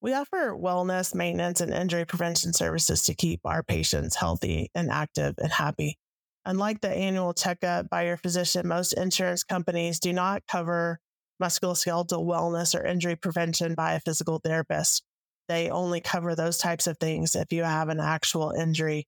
We 0.00 0.12
offer 0.12 0.54
wellness, 0.54 1.14
maintenance, 1.14 1.62
and 1.62 1.72
injury 1.72 2.04
prevention 2.04 2.52
services 2.52 3.04
to 3.04 3.14
keep 3.14 3.40
our 3.44 3.62
patients 3.62 4.16
healthy 4.16 4.70
and 4.74 4.90
active 4.90 5.34
and 5.38 5.50
happy. 5.50 5.96
Unlike 6.44 6.82
the 6.82 6.90
annual 6.90 7.32
checkup 7.32 7.88
by 7.88 8.04
your 8.04 8.18
physician, 8.18 8.68
most 8.68 8.92
insurance 8.92 9.44
companies 9.44 9.98
do 9.98 10.12
not 10.12 10.42
cover 10.46 11.00
musculoskeletal 11.42 12.24
wellness 12.24 12.78
or 12.78 12.84
injury 12.84 13.16
prevention 13.16 13.74
by 13.74 13.94
a 13.94 14.00
physical 14.00 14.40
therapist. 14.42 15.02
They 15.48 15.70
only 15.70 16.00
cover 16.00 16.34
those 16.34 16.58
types 16.58 16.86
of 16.86 16.98
things 16.98 17.34
if 17.34 17.52
you 17.52 17.64
have 17.64 17.88
an 17.88 18.00
actual 18.00 18.50
injury 18.50 19.06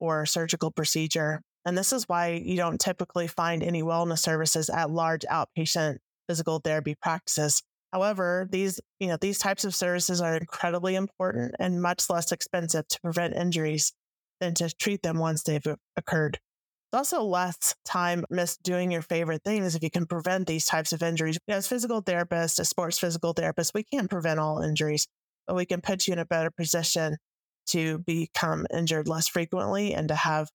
or 0.00 0.26
surgical 0.26 0.70
procedure. 0.70 1.42
And 1.64 1.76
this 1.76 1.92
is 1.92 2.08
why 2.08 2.40
you 2.44 2.56
don't 2.56 2.80
typically 2.80 3.26
find 3.26 3.62
any 3.62 3.82
wellness 3.82 4.18
services 4.20 4.68
at 4.70 4.90
large 4.90 5.22
outpatient 5.30 5.98
physical 6.28 6.60
therapy 6.60 6.94
practices. 7.00 7.62
However, 7.92 8.48
these, 8.50 8.80
you 8.98 9.08
know, 9.08 9.16
these 9.20 9.38
types 9.38 9.64
of 9.64 9.74
services 9.74 10.20
are 10.20 10.36
incredibly 10.36 10.96
important 10.96 11.54
and 11.58 11.80
much 11.80 12.10
less 12.10 12.32
expensive 12.32 12.86
to 12.88 13.00
prevent 13.00 13.34
injuries 13.34 13.92
than 14.40 14.54
to 14.54 14.70
treat 14.70 15.02
them 15.02 15.18
once 15.18 15.42
they've 15.42 15.66
occurred. 15.96 16.38
Also 16.96 17.22
less 17.22 17.74
time 17.84 18.24
missed 18.30 18.62
doing 18.62 18.90
your 18.90 19.02
favorite 19.02 19.42
things 19.44 19.74
if 19.74 19.82
you 19.82 19.90
can 19.90 20.06
prevent 20.06 20.46
these 20.46 20.64
types 20.64 20.94
of 20.94 21.02
injuries. 21.02 21.38
As 21.46 21.68
physical 21.68 22.02
therapists, 22.02 22.58
as 22.58 22.70
sports 22.70 22.98
physical 22.98 23.34
therapists, 23.34 23.74
we 23.74 23.84
can't 23.84 24.08
prevent 24.08 24.40
all 24.40 24.62
injuries, 24.62 25.06
but 25.46 25.56
we 25.56 25.66
can 25.66 25.82
put 25.82 26.06
you 26.06 26.14
in 26.14 26.18
a 26.18 26.24
better 26.24 26.50
position 26.50 27.18
to 27.66 27.98
become 27.98 28.66
injured 28.72 29.08
less 29.08 29.28
frequently 29.28 29.92
and 29.92 30.08
to 30.08 30.14
have 30.14 30.48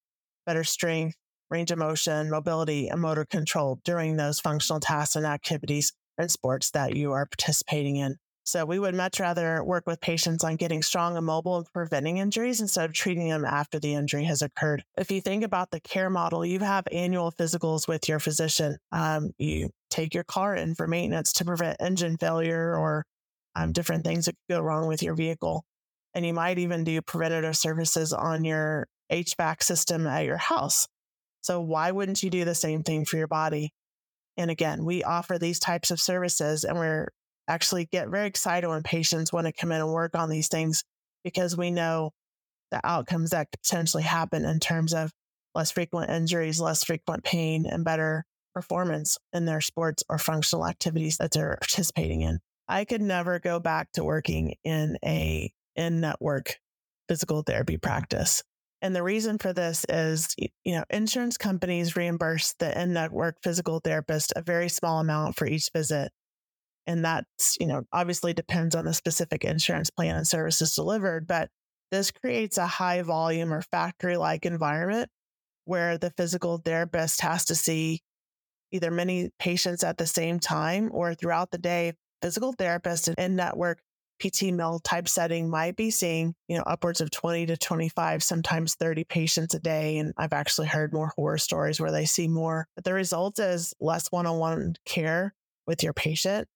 better 0.47 0.63
strength, 0.63 1.15
range 1.51 1.69
of 1.69 1.77
motion, 1.77 2.31
mobility, 2.31 2.87
and 2.87 3.01
motor 3.01 3.23
control 3.23 3.79
during 3.85 4.17
those 4.17 4.39
functional 4.39 4.79
tasks 4.79 5.15
and 5.15 5.27
activities 5.27 5.93
and 6.17 6.31
sports 6.31 6.71
that 6.71 6.95
you 6.95 7.11
are 7.11 7.27
participating 7.27 7.97
in. 7.97 8.15
So 8.43 8.65
we 8.65 8.79
would 8.79 8.95
much 8.95 9.19
rather 9.19 9.63
work 9.63 9.85
with 9.85 10.01
patients 10.01 10.43
on 10.43 10.55
getting 10.55 10.81
strong 10.81 11.15
and 11.15 11.25
mobile 11.25 11.57
and 11.57 11.73
preventing 11.73 12.17
injuries 12.17 12.59
instead 12.59 12.85
of 12.85 12.93
treating 12.93 13.29
them 13.29 13.45
after 13.45 13.79
the 13.79 13.93
injury 13.93 14.23
has 14.25 14.41
occurred. 14.41 14.83
If 14.97 15.11
you 15.11 15.21
think 15.21 15.43
about 15.43 15.69
the 15.71 15.79
care 15.79 16.09
model, 16.09 16.45
you 16.45 16.59
have 16.59 16.87
annual 16.91 17.31
physicals 17.31 17.87
with 17.87 18.09
your 18.09 18.19
physician. 18.19 18.77
Um, 18.91 19.31
you 19.37 19.69
take 19.89 20.15
your 20.15 20.23
car 20.23 20.55
in 20.55 20.73
for 20.73 20.87
maintenance 20.87 21.33
to 21.33 21.45
prevent 21.45 21.77
engine 21.79 22.17
failure 22.17 22.75
or 22.75 23.05
um, 23.55 23.73
different 23.73 24.03
things 24.03 24.25
that 24.25 24.35
could 24.47 24.55
go 24.55 24.61
wrong 24.61 24.87
with 24.87 25.03
your 25.03 25.13
vehicle. 25.13 25.63
And 26.13 26.25
you 26.25 26.33
might 26.33 26.57
even 26.57 26.83
do 26.83 27.01
preventative 27.01 27.55
services 27.55 28.11
on 28.11 28.43
your 28.43 28.87
HVAC 29.11 29.61
system 29.61 30.07
at 30.07 30.25
your 30.25 30.37
house. 30.37 30.87
So 31.41 31.61
why 31.61 31.91
wouldn't 31.91 32.23
you 32.23 32.29
do 32.29 32.43
the 32.43 32.55
same 32.55 32.83
thing 32.83 33.05
for 33.05 33.17
your 33.17 33.27
body? 33.27 33.71
And 34.37 34.49
again, 34.49 34.85
we 34.85 35.03
offer 35.03 35.37
these 35.37 35.59
types 35.59 35.91
of 35.91 36.01
services 36.01 36.63
and 36.63 36.77
we're 36.77 37.09
actually 37.51 37.85
get 37.85 38.09
very 38.09 38.27
excited 38.27 38.67
when 38.67 38.83
patients 38.83 39.33
want 39.33 39.45
to 39.45 39.53
come 39.53 39.71
in 39.71 39.81
and 39.81 39.91
work 39.91 40.15
on 40.15 40.29
these 40.29 40.47
things 40.47 40.83
because 41.23 41.57
we 41.57 41.69
know 41.69 42.11
the 42.71 42.79
outcomes 42.83 43.31
that 43.31 43.51
potentially 43.51 44.03
happen 44.03 44.45
in 44.45 44.59
terms 44.59 44.93
of 44.93 45.11
less 45.53 45.71
frequent 45.71 46.09
injuries, 46.09 46.61
less 46.61 46.83
frequent 46.83 47.23
pain, 47.23 47.65
and 47.65 47.83
better 47.83 48.25
performance 48.53 49.17
in 49.33 49.45
their 49.45 49.61
sports 49.61 50.03
or 50.09 50.17
functional 50.17 50.65
activities 50.65 51.17
that 51.17 51.31
they're 51.31 51.57
participating 51.59 52.21
in. 52.21 52.39
I 52.67 52.85
could 52.85 53.01
never 53.01 53.39
go 53.39 53.59
back 53.59 53.91
to 53.93 54.03
working 54.03 54.55
in 54.63 54.97
a 55.03 55.51
in 55.75 55.99
network 55.99 56.57
physical 57.09 57.41
therapy 57.41 57.77
practice. 57.77 58.43
And 58.81 58.95
the 58.95 59.03
reason 59.03 59.37
for 59.37 59.53
this 59.53 59.85
is, 59.89 60.33
you 60.37 60.73
know, 60.73 60.83
insurance 60.89 61.37
companies 61.37 61.95
reimburse 61.95 62.55
the 62.59 62.81
in 62.81 62.93
network 62.93 63.37
physical 63.43 63.79
therapist 63.79 64.33
a 64.35 64.41
very 64.41 64.69
small 64.69 65.01
amount 65.01 65.35
for 65.35 65.45
each 65.45 65.69
visit. 65.73 66.11
And 66.87 67.05
that's, 67.05 67.57
you 67.59 67.67
know, 67.67 67.83
obviously 67.93 68.33
depends 68.33 68.75
on 68.75 68.85
the 68.85 68.93
specific 68.93 69.43
insurance 69.43 69.89
plan 69.89 70.15
and 70.15 70.27
services 70.27 70.75
delivered, 70.75 71.27
but 71.27 71.49
this 71.91 72.11
creates 72.11 72.57
a 72.57 72.65
high 72.65 73.01
volume 73.01 73.53
or 73.53 73.61
factory 73.61 74.17
like 74.17 74.45
environment 74.45 75.09
where 75.65 75.97
the 75.97 76.11
physical 76.11 76.57
therapist 76.57 77.21
has 77.21 77.45
to 77.45 77.55
see 77.55 78.01
either 78.71 78.89
many 78.89 79.29
patients 79.39 79.83
at 79.83 79.97
the 79.97 80.07
same 80.07 80.39
time 80.39 80.89
or 80.93 81.13
throughout 81.13 81.51
the 81.51 81.57
day. 81.57 81.93
Physical 82.21 82.53
therapist 82.53 83.09
in 83.09 83.35
network 83.35 83.79
PT 84.21 84.53
mill 84.53 84.79
type 84.79 85.09
setting 85.09 85.49
might 85.49 85.75
be 85.75 85.89
seeing, 85.89 86.35
you 86.47 86.57
know, 86.57 86.63
upwards 86.65 87.01
of 87.01 87.09
20 87.11 87.47
to 87.47 87.57
25, 87.57 88.23
sometimes 88.23 88.75
30 88.75 89.03
patients 89.03 89.53
a 89.55 89.59
day. 89.59 89.97
And 89.97 90.13
I've 90.17 90.33
actually 90.33 90.67
heard 90.67 90.93
more 90.93 91.11
horror 91.15 91.39
stories 91.39 91.79
where 91.79 91.91
they 91.91 92.05
see 92.05 92.27
more, 92.27 92.67
but 92.75 92.83
the 92.83 92.93
result 92.93 93.39
is 93.39 93.73
less 93.79 94.07
one 94.11 94.27
on 94.27 94.37
one 94.37 94.75
care 94.85 95.33
with 95.65 95.83
your 95.83 95.93
patient 95.93 96.47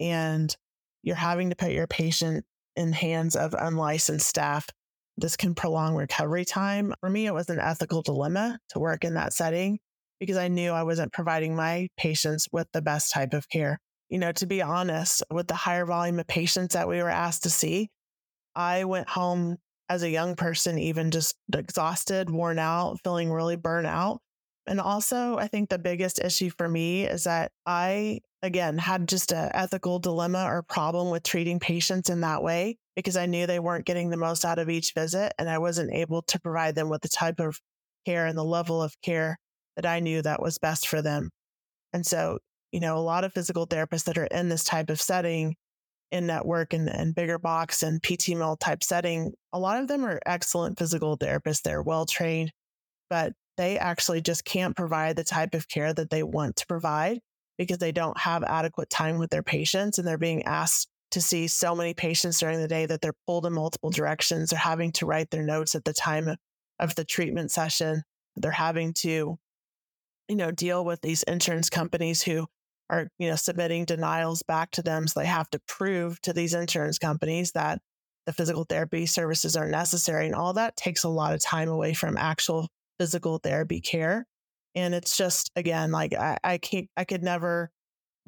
and 0.00 0.54
you're 1.02 1.16
having 1.16 1.50
to 1.50 1.56
put 1.56 1.72
your 1.72 1.86
patient 1.86 2.44
in 2.76 2.92
hands 2.92 3.36
of 3.36 3.54
unlicensed 3.54 4.26
staff. 4.26 4.66
This 5.16 5.36
can 5.36 5.54
prolong 5.54 5.94
recovery 5.94 6.44
time. 6.44 6.94
For 7.00 7.10
me, 7.10 7.26
it 7.26 7.34
was 7.34 7.50
an 7.50 7.60
ethical 7.60 8.02
dilemma 8.02 8.58
to 8.70 8.78
work 8.78 9.04
in 9.04 9.14
that 9.14 9.32
setting 9.32 9.78
because 10.20 10.36
I 10.36 10.48
knew 10.48 10.70
I 10.70 10.84
wasn't 10.84 11.12
providing 11.12 11.54
my 11.54 11.88
patients 11.96 12.48
with 12.52 12.68
the 12.72 12.82
best 12.82 13.12
type 13.12 13.34
of 13.34 13.48
care. 13.48 13.78
You 14.08 14.18
know, 14.18 14.32
to 14.32 14.46
be 14.46 14.62
honest, 14.62 15.22
with 15.30 15.48
the 15.48 15.54
higher 15.54 15.84
volume 15.84 16.18
of 16.18 16.26
patients 16.26 16.74
that 16.74 16.88
we 16.88 17.02
were 17.02 17.10
asked 17.10 17.42
to 17.42 17.50
see, 17.50 17.88
I 18.54 18.84
went 18.84 19.08
home 19.08 19.56
as 19.88 20.02
a 20.02 20.10
young 20.10 20.36
person, 20.36 20.78
even 20.78 21.10
just 21.10 21.34
exhausted, 21.54 22.30
worn 22.30 22.58
out, 22.58 22.98
feeling 23.02 23.30
really 23.30 23.56
burnt 23.56 23.86
out. 23.86 24.20
And 24.66 24.80
also, 24.80 25.36
I 25.36 25.48
think 25.48 25.68
the 25.68 25.78
biggest 25.78 26.18
issue 26.18 26.50
for 26.50 26.68
me 26.68 27.04
is 27.04 27.24
that 27.24 27.50
I 27.66 28.20
again, 28.42 28.76
had 28.76 29.08
just 29.08 29.32
an 29.32 29.50
ethical 29.54 29.98
dilemma 29.98 30.44
or 30.44 30.62
problem 30.62 31.10
with 31.10 31.22
treating 31.22 31.60
patients 31.60 32.10
in 32.10 32.20
that 32.22 32.42
way 32.42 32.76
because 32.96 33.16
I 33.16 33.26
knew 33.26 33.46
they 33.46 33.60
weren't 33.60 33.86
getting 33.86 34.10
the 34.10 34.16
most 34.16 34.44
out 34.44 34.58
of 34.58 34.68
each 34.68 34.92
visit 34.94 35.32
and 35.38 35.48
I 35.48 35.58
wasn't 35.58 35.92
able 35.92 36.22
to 36.22 36.40
provide 36.40 36.74
them 36.74 36.88
with 36.88 37.02
the 37.02 37.08
type 37.08 37.38
of 37.38 37.60
care 38.04 38.26
and 38.26 38.36
the 38.36 38.44
level 38.44 38.82
of 38.82 38.94
care 39.02 39.38
that 39.76 39.86
I 39.86 40.00
knew 40.00 40.20
that 40.22 40.42
was 40.42 40.58
best 40.58 40.88
for 40.88 41.02
them. 41.02 41.30
And 41.92 42.04
so, 42.04 42.38
you 42.72 42.80
know, 42.80 42.98
a 42.98 43.00
lot 43.00 43.24
of 43.24 43.32
physical 43.32 43.66
therapists 43.66 44.04
that 44.04 44.18
are 44.18 44.26
in 44.26 44.48
this 44.48 44.64
type 44.64 44.90
of 44.90 45.00
setting, 45.00 45.54
in 46.10 46.26
network 46.26 46.74
and, 46.74 46.88
and 46.88 47.14
bigger 47.14 47.38
box 47.38 47.82
and 47.82 48.02
PT 48.02 48.30
mill 48.30 48.56
type 48.56 48.82
setting, 48.82 49.32
a 49.52 49.58
lot 49.58 49.80
of 49.80 49.88
them 49.88 50.04
are 50.04 50.20
excellent 50.26 50.78
physical 50.78 51.16
therapists. 51.16 51.62
They're 51.62 51.82
well 51.82 52.06
trained, 52.06 52.52
but 53.08 53.32
they 53.56 53.78
actually 53.78 54.20
just 54.20 54.44
can't 54.44 54.76
provide 54.76 55.16
the 55.16 55.24
type 55.24 55.54
of 55.54 55.68
care 55.68 55.94
that 55.94 56.10
they 56.10 56.22
want 56.22 56.56
to 56.56 56.66
provide 56.66 57.20
because 57.58 57.78
they 57.78 57.92
don't 57.92 58.18
have 58.18 58.42
adequate 58.44 58.90
time 58.90 59.18
with 59.18 59.30
their 59.30 59.42
patients 59.42 59.98
and 59.98 60.06
they're 60.06 60.18
being 60.18 60.42
asked 60.44 60.88
to 61.12 61.20
see 61.20 61.46
so 61.46 61.74
many 61.74 61.94
patients 61.94 62.40
during 62.40 62.58
the 62.58 62.68
day 62.68 62.86
that 62.86 63.00
they're 63.00 63.12
pulled 63.26 63.46
in 63.46 63.52
multiple 63.52 63.90
directions. 63.90 64.50
They're 64.50 64.58
having 64.58 64.92
to 64.92 65.06
write 65.06 65.30
their 65.30 65.42
notes 65.42 65.74
at 65.74 65.84
the 65.84 65.92
time 65.92 66.36
of 66.80 66.94
the 66.94 67.04
treatment 67.04 67.50
session. 67.50 68.02
They're 68.36 68.50
having 68.50 68.94
to, 68.94 69.38
you 70.28 70.36
know, 70.36 70.50
deal 70.50 70.84
with 70.84 71.02
these 71.02 71.22
insurance 71.24 71.68
companies 71.68 72.22
who 72.22 72.46
are, 72.88 73.08
you 73.18 73.28
know, 73.28 73.36
submitting 73.36 73.84
denials 73.84 74.42
back 74.42 74.70
to 74.72 74.82
them. 74.82 75.06
So 75.06 75.20
they 75.20 75.26
have 75.26 75.50
to 75.50 75.60
prove 75.68 76.20
to 76.22 76.32
these 76.32 76.54
insurance 76.54 76.98
companies 76.98 77.52
that 77.52 77.80
the 78.24 78.32
physical 78.32 78.64
therapy 78.64 79.04
services 79.06 79.56
are 79.56 79.68
necessary. 79.68 80.26
And 80.26 80.34
all 80.34 80.54
that 80.54 80.76
takes 80.76 81.04
a 81.04 81.08
lot 81.08 81.34
of 81.34 81.42
time 81.42 81.68
away 81.68 81.92
from 81.92 82.16
actual 82.16 82.68
physical 82.98 83.38
therapy 83.38 83.80
care. 83.80 84.26
And 84.74 84.94
it's 84.94 85.16
just, 85.16 85.50
again, 85.56 85.90
like 85.90 86.14
I, 86.14 86.38
I 86.42 86.58
can't, 86.58 86.88
I 86.96 87.04
could 87.04 87.22
never 87.22 87.70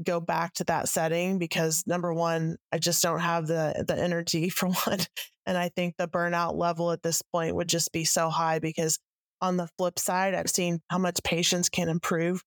go 0.03 0.21
back 0.21 0.55
to 0.55 0.65
that 0.65 0.89
setting 0.89 1.39
because 1.39 1.85
number 1.87 2.13
one, 2.13 2.57
I 2.73 2.79
just 2.79 3.03
don't 3.03 3.21
have 3.21 3.47
the 3.47 3.85
the 3.87 3.97
energy 3.97 4.49
for 4.51 4.69
one. 4.69 5.01
And 5.47 5.59
I 5.59 5.69
think 5.69 5.97
the 5.97 6.09
burnout 6.09 6.57
level 6.57 6.91
at 6.91 7.03
this 7.03 7.23
point 7.23 7.55
would 7.55 7.69
just 7.69 7.93
be 7.93 8.05
so 8.05 8.31
high 8.31 8.59
because 8.59 8.99
on 9.41 9.57
the 9.57 9.69
flip 9.79 9.99
side, 9.99 10.35
I've 10.35 10.51
seen 10.51 10.81
how 10.91 10.99
much 10.99 11.23
patients 11.23 11.69
can 11.69 11.89
improve 11.89 12.43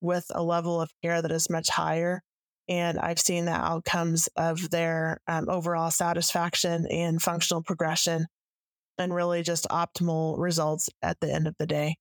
with 0.00 0.26
a 0.30 0.42
level 0.42 0.80
of 0.80 0.90
care 1.02 1.22
that 1.22 1.30
is 1.30 1.50
much 1.50 1.68
higher. 1.68 2.22
And 2.68 2.98
I've 2.98 3.20
seen 3.20 3.44
the 3.44 3.52
outcomes 3.52 4.28
of 4.36 4.70
their 4.70 5.20
um, 5.26 5.48
overall 5.48 5.90
satisfaction 5.90 6.86
and 6.90 7.20
functional 7.20 7.62
progression 7.62 8.26
and 8.98 9.14
really 9.14 9.42
just 9.42 9.66
optimal 9.68 10.38
results 10.38 10.88
at 11.02 11.18
the 11.20 11.32
end 11.32 11.46
of 11.46 11.54
the 11.58 11.66
day. 11.66 11.96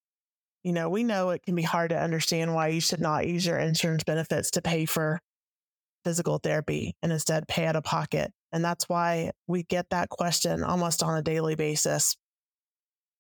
You 0.63 0.74
know, 0.74 0.89
we 0.89 1.04
know 1.04 1.30
it 1.30 1.44
can 1.44 1.56
be 1.56 1.62
hard 1.62 1.92
to 1.92 2.01
understand 2.01 2.54
why 2.54 2.68
you 2.68 2.82
should 2.82 3.00
not 3.00 3.28
use 3.28 3.46
your 3.46 3.58
insurance 3.58 4.04
benefits 4.04 4.51
to 4.51 4.62
pay 4.62 4.86
for 4.86 5.20
physical 6.04 6.38
therapy 6.38 6.96
and 7.01 7.12
instead 7.12 7.48
pay 7.48 7.66
out 7.66 7.75
of 7.75 7.84
pocket. 7.84 8.32
And 8.51 8.63
that's 8.63 8.89
why 8.89 9.32
we 9.48 9.63
get 9.63 9.89
that 9.92 10.10
question 10.10 10.63
almost 10.63 11.04
on 11.04 11.18
a 11.18 11.22
daily 11.22 11.56
basis. 11.56 12.16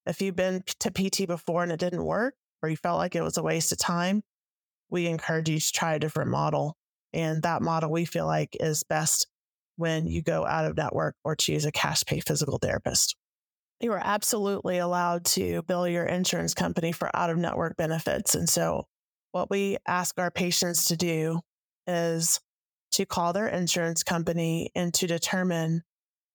If 0.05 0.21
you've 0.21 0.35
been 0.35 0.63
to 0.79 0.91
PT 0.91 1.27
before 1.27 1.63
and 1.63 1.71
it 1.71 1.79
didn't 1.79 2.03
work, 2.03 2.33
or 2.61 2.69
you 2.69 2.75
felt 2.75 2.97
like 2.97 3.15
it 3.15 3.21
was 3.21 3.37
a 3.37 3.43
waste 3.43 3.71
of 3.71 3.77
time, 3.77 4.21
we 4.89 5.07
encourage 5.07 5.49
you 5.49 5.59
to 5.59 5.71
try 5.71 5.93
a 5.93 5.99
different 5.99 6.31
model. 6.31 6.75
And 7.13 7.43
that 7.43 7.61
model 7.61 7.91
we 7.91 8.05
feel 8.05 8.25
like 8.25 8.57
is 8.59 8.83
best 8.83 9.27
when 9.77 10.07
you 10.07 10.21
go 10.21 10.45
out 10.45 10.65
of 10.65 10.75
network 10.75 11.15
or 11.23 11.35
choose 11.35 11.63
a 11.63 11.71
cash 11.71 12.03
pay 12.05 12.19
physical 12.19 12.57
therapist 12.57 13.15
you 13.79 13.93
are 13.93 14.01
absolutely 14.03 14.77
allowed 14.77 15.25
to 15.25 15.61
bill 15.63 15.87
your 15.87 16.05
insurance 16.05 16.53
company 16.53 16.91
for 16.91 17.09
out 17.15 17.29
of 17.29 17.37
network 17.37 17.77
benefits. 17.77 18.35
And 18.35 18.49
so, 18.49 18.85
what 19.31 19.49
we 19.49 19.77
ask 19.87 20.19
our 20.19 20.31
patients 20.31 20.85
to 20.85 20.97
do 20.97 21.39
is 21.87 22.39
to 22.93 23.05
call 23.05 23.31
their 23.31 23.47
insurance 23.47 24.03
company 24.03 24.71
and 24.75 24.93
to 24.95 25.07
determine 25.07 25.83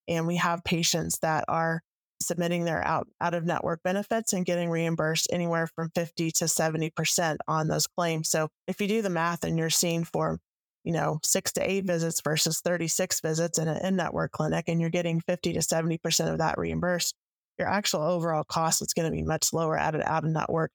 And 0.08 0.26
we 0.26 0.38
have 0.38 0.64
patients 0.64 1.20
that 1.20 1.46
are 1.48 1.82
submitting 2.20 2.66
their 2.66 2.84
out, 2.84 3.08
out 3.22 3.36
of 3.36 3.46
network 3.46 3.84
benefits 3.84 4.34
and 4.34 4.46
getting 4.46 4.72
reimbursed 4.72 5.28
anywhere 5.32 5.68
from 5.68 5.92
50 5.94 6.32
to 6.32 6.46
70% 6.46 7.38
on 7.48 7.68
those 7.68 7.86
claims. 7.86 8.30
So 8.30 8.50
if 8.68 8.82
you 8.82 8.88
do 8.88 9.04
the 9.04 9.10
math 9.12 9.44
and 9.44 9.58
you're 9.58 9.70
seeing 9.70 10.04
for, 10.04 10.40
you 10.84 10.94
know, 10.94 11.20
six 11.24 11.52
to 11.54 11.70
eight 11.70 11.86
visits 11.86 12.22
versus 12.24 12.60
36 12.60 13.22
visits 13.22 13.60
in 13.60 13.68
an 13.68 13.86
in 13.86 13.96
network 13.96 14.32
clinic, 14.32 14.66
and 14.68 14.82
you're 14.82 14.90
getting 14.90 15.22
50 15.22 15.54
to 15.54 15.60
70% 15.60 16.32
of 16.32 16.40
that 16.40 16.58
reimbursed, 16.58 17.14
your 17.60 17.68
actual 17.68 18.02
overall 18.02 18.44
cost 18.44 18.82
is 18.82 18.94
going 18.94 19.12
to 19.12 19.16
be 19.16 19.24
much 19.24 19.54
lower 19.54 19.78
at 19.78 19.94
an 19.94 20.02
out 20.06 20.24
of 20.24 20.32
network 20.32 20.72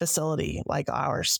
facility 0.00 0.62
like 0.66 0.88
ours 0.90 1.38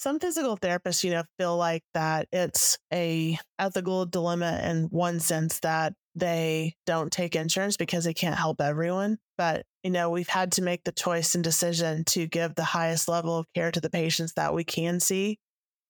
some 0.00 0.18
physical 0.18 0.56
therapists, 0.56 1.04
you 1.04 1.10
know, 1.10 1.24
feel 1.38 1.58
like 1.58 1.82
that 1.92 2.26
it's 2.32 2.78
a 2.90 3.38
ethical 3.58 4.06
dilemma 4.06 4.58
in 4.64 4.84
one 4.84 5.20
sense 5.20 5.60
that 5.60 5.92
they 6.14 6.74
don't 6.86 7.12
take 7.12 7.36
insurance 7.36 7.76
because 7.76 8.04
they 8.04 8.14
can't 8.14 8.38
help 8.38 8.62
everyone. 8.62 9.18
But, 9.36 9.66
you 9.82 9.90
know, 9.90 10.08
we've 10.08 10.26
had 10.26 10.52
to 10.52 10.62
make 10.62 10.84
the 10.84 10.92
choice 10.92 11.34
and 11.34 11.44
decision 11.44 12.04
to 12.06 12.26
give 12.26 12.54
the 12.54 12.64
highest 12.64 13.08
level 13.08 13.36
of 13.36 13.46
care 13.54 13.70
to 13.70 13.80
the 13.80 13.90
patients 13.90 14.32
that 14.36 14.54
we 14.54 14.64
can 14.64 15.00
see. 15.00 15.38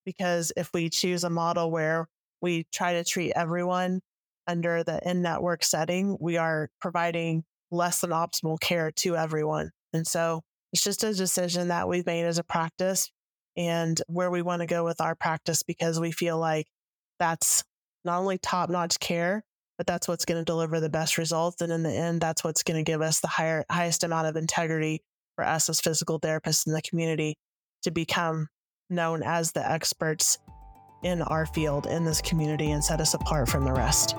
Because 0.05 0.51
if 0.57 0.69
we 0.73 0.89
choose 0.89 1.23
a 1.23 1.29
model 1.29 1.71
where 1.71 2.07
we 2.41 2.65
try 2.73 2.93
to 2.93 3.05
treat 3.05 3.31
everyone 3.33 4.01
under 4.45 4.83
the 4.83 4.99
in 5.09 5.21
network 5.21 5.63
setting, 5.63 6.17
we 6.19 6.35
are 6.35 6.67
providing 6.81 7.45
less 7.71 8.01
than 8.01 8.09
optimal 8.09 8.59
care 8.59 8.91
to 8.91 9.15
everyone. 9.15 9.69
And 9.93 10.05
so 10.05 10.41
it's 10.73 10.83
just 10.83 11.05
a 11.05 11.13
decision 11.13 11.69
that 11.69 11.87
we've 11.87 12.05
made 12.05 12.25
as 12.25 12.39
a 12.39 12.43
practice 12.43 13.09
and 13.57 14.01
where 14.07 14.31
we 14.31 14.41
want 14.41 14.61
to 14.61 14.67
go 14.67 14.83
with 14.83 15.01
our 15.01 15.15
practice 15.15 15.63
because 15.63 15.99
we 15.99 16.11
feel 16.11 16.37
like 16.37 16.67
that's 17.19 17.63
not 18.03 18.19
only 18.19 18.37
top 18.37 18.69
notch 18.69 18.99
care, 18.99 19.43
but 19.77 19.87
that's 19.87 20.07
what's 20.07 20.25
going 20.25 20.39
to 20.39 20.45
deliver 20.45 20.79
the 20.79 20.89
best 20.89 21.17
results. 21.17 21.61
And 21.61 21.71
in 21.71 21.83
the 21.83 21.91
end, 21.91 22.21
that's 22.21 22.43
what's 22.43 22.63
going 22.63 22.83
to 22.83 22.89
give 22.89 23.01
us 23.01 23.19
the 23.19 23.27
higher, 23.27 23.65
highest 23.69 24.03
amount 24.03 24.27
of 24.27 24.35
integrity 24.35 25.01
for 25.35 25.45
us 25.45 25.69
as 25.69 25.81
physical 25.81 26.19
therapists 26.19 26.67
in 26.67 26.73
the 26.73 26.81
community 26.81 27.37
to 27.83 27.91
become 27.91 28.47
known 28.89 29.23
as 29.23 29.51
the 29.51 29.71
experts 29.71 30.37
in 31.03 31.21
our 31.23 31.45
field 31.45 31.87
in 31.87 32.05
this 32.05 32.21
community 32.21 32.71
and 32.71 32.83
set 32.83 33.01
us 33.01 33.13
apart 33.13 33.49
from 33.49 33.65
the 33.65 33.73
rest. 33.73 34.15